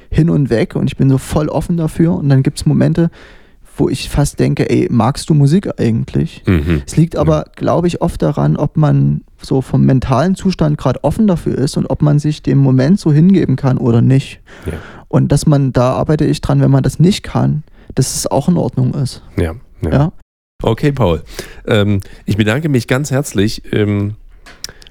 [0.09, 2.15] hin und weg und ich bin so voll offen dafür.
[2.15, 3.11] Und dann gibt es Momente,
[3.77, 6.41] wo ich fast denke, ey, magst du Musik eigentlich?
[6.47, 6.81] Mhm.
[6.86, 11.27] Es liegt aber, glaube ich, oft daran, ob man so vom mentalen Zustand gerade offen
[11.27, 14.41] dafür ist und ob man sich dem Moment so hingeben kann oder nicht.
[14.65, 14.73] Ja.
[15.07, 18.49] Und dass man, da arbeite ich dran, wenn man das nicht kann, dass es auch
[18.49, 19.21] in Ordnung ist.
[19.37, 19.53] Ja.
[19.81, 19.91] ja.
[19.91, 20.11] Ja.
[20.63, 21.21] Okay, Paul.
[21.67, 24.15] Ähm, ich bedanke mich ganz herzlich ähm,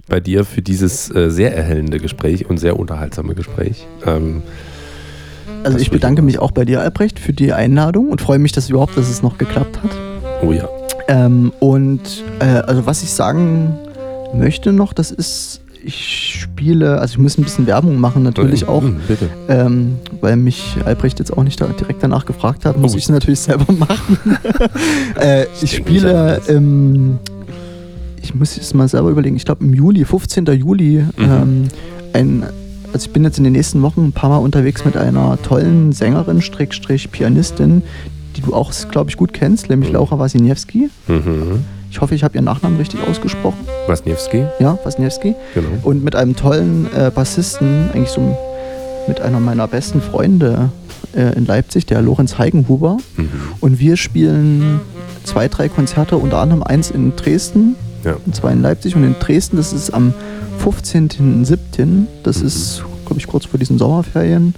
[0.08, 3.86] bei dir für dieses äh, sehr erhellende Gespräch und sehr unterhaltsame Gespräch.
[4.06, 4.42] Ähm,
[5.64, 8.68] Also ich bedanke mich auch bei dir, Albrecht, für die Einladung und freue mich, dass
[8.70, 9.90] überhaupt, dass es noch geklappt hat.
[10.42, 10.68] oh ja.
[11.08, 13.76] Ähm, und äh, also was ich sagen
[14.34, 18.82] möchte noch, das ist, ich spiele, also ich muss ein bisschen Werbung machen natürlich auch,
[18.82, 19.28] Mhm, bitte.
[19.48, 22.96] ähm, weil mich Albrecht jetzt auch nicht da direkt danach gefragt hat, muss Oh.
[22.96, 24.18] ich es natürlich selber machen.
[25.20, 26.48] äh, ich nicht spiele, das.
[26.48, 27.18] ähm,
[28.22, 30.46] ich muss es mal selber überlegen, ich glaube im Juli, 15.
[30.46, 31.24] Juli, Mhm.
[31.24, 31.68] ähm,
[32.14, 32.42] ein,
[32.92, 35.92] also ich bin jetzt in den nächsten Wochen ein paar Mal unterwegs mit einer tollen
[35.92, 37.82] Sängerin, Strickstrich Pianistin,
[38.36, 39.94] die du auch, glaube ich, gut kennst, nämlich Mhm.
[39.96, 40.88] Laura Wasiniewski.
[41.08, 41.64] Mhm.
[41.94, 43.60] Ich hoffe, ich habe ihren Nachnamen richtig ausgesprochen.
[43.86, 45.36] Wasniewski, Ja, Wasniewski.
[45.54, 45.68] genau.
[45.84, 48.36] Und mit einem tollen äh, Bassisten, eigentlich so
[49.06, 50.70] mit einer meiner besten Freunde
[51.14, 52.96] äh, in Leipzig, der Lorenz Heigenhuber.
[53.16, 53.28] Mhm.
[53.60, 54.80] Und wir spielen
[55.22, 58.16] zwei, drei Konzerte, unter anderem eins in Dresden Ja.
[58.26, 58.96] und zwei in Leipzig.
[58.96, 60.14] Und in Dresden, das ist am
[60.64, 62.46] 15.07., das Mhm.
[62.48, 64.56] ist, glaube ich, kurz vor diesen Sommerferien,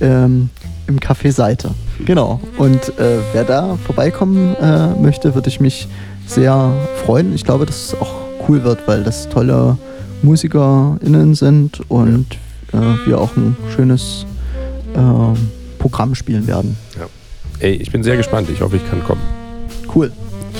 [0.00, 0.48] ähm,
[0.88, 1.70] im Café Seite.
[2.04, 2.40] Genau.
[2.56, 5.86] Und äh, wer da vorbeikommen äh, möchte, würde ich mich
[6.26, 6.72] sehr
[7.04, 7.34] freuen.
[7.34, 8.14] Ich glaube, dass es auch
[8.48, 9.76] cool wird, weil das tolle
[10.22, 12.26] MusikerInnen sind und
[12.72, 14.26] äh, wir auch ein schönes
[14.96, 15.34] ähm,
[15.78, 16.76] Programm spielen werden.
[17.60, 18.48] Ey, ich bin sehr gespannt.
[18.52, 19.22] Ich hoffe, ich kann kommen.
[19.94, 20.12] Cool.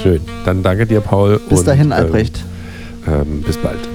[0.02, 0.20] Schön.
[0.44, 1.40] Dann danke dir, Paul.
[1.48, 2.44] Bis und, dahin, Albrecht.
[3.06, 3.87] Ähm, ähm, bis bald.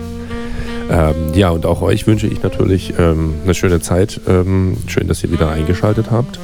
[0.89, 4.19] Ähm, ja, und auch euch wünsche ich natürlich ähm, eine schöne Zeit.
[4.27, 6.39] Ähm, schön, dass ihr wieder eingeschaltet habt.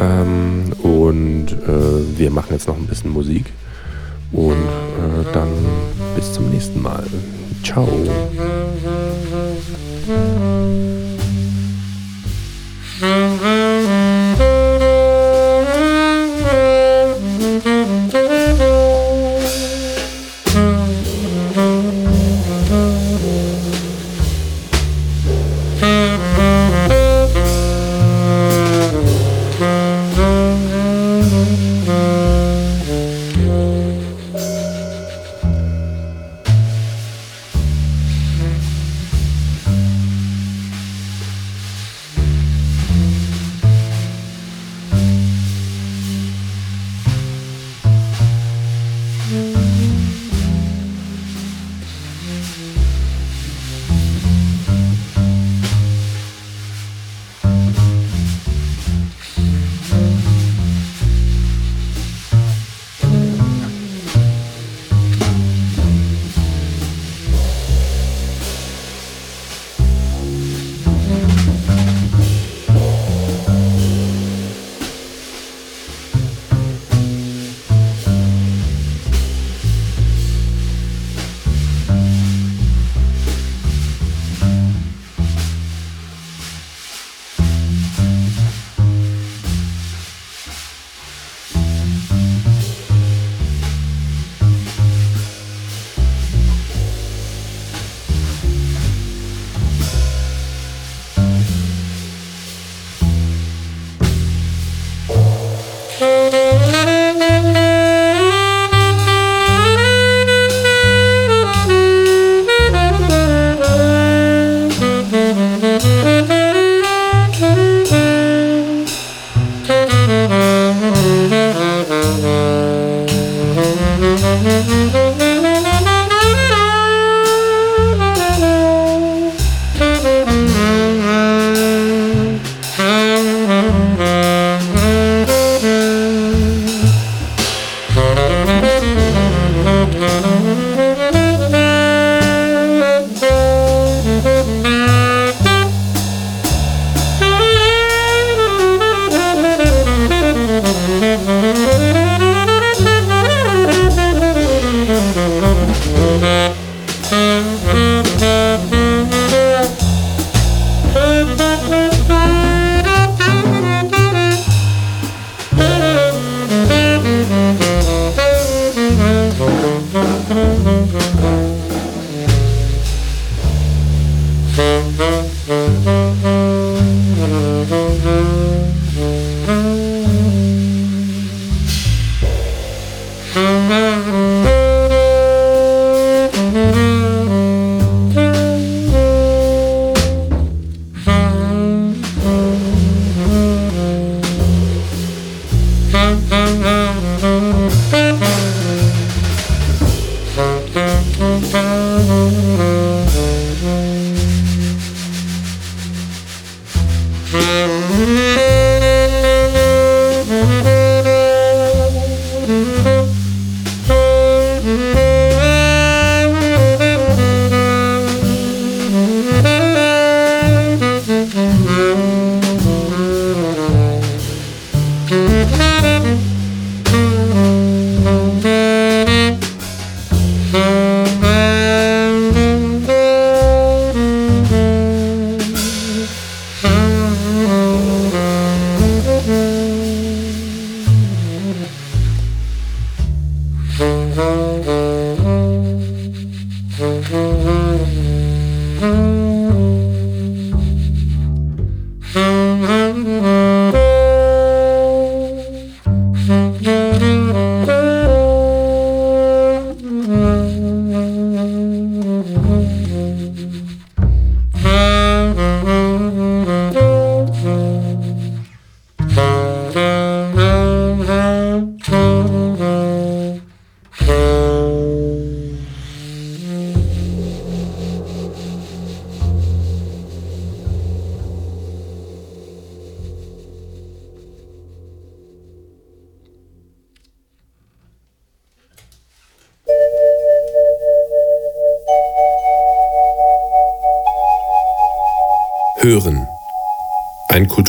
[0.00, 3.46] Ähm, und äh, wir machen jetzt noch ein bisschen Musik.
[4.32, 5.48] Und äh, dann
[6.16, 7.04] bis zum nächsten Mal.
[7.62, 7.88] Ciao.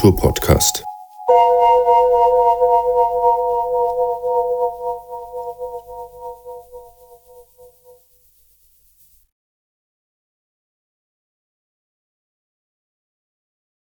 [0.04, 0.73] Kulturpodcast.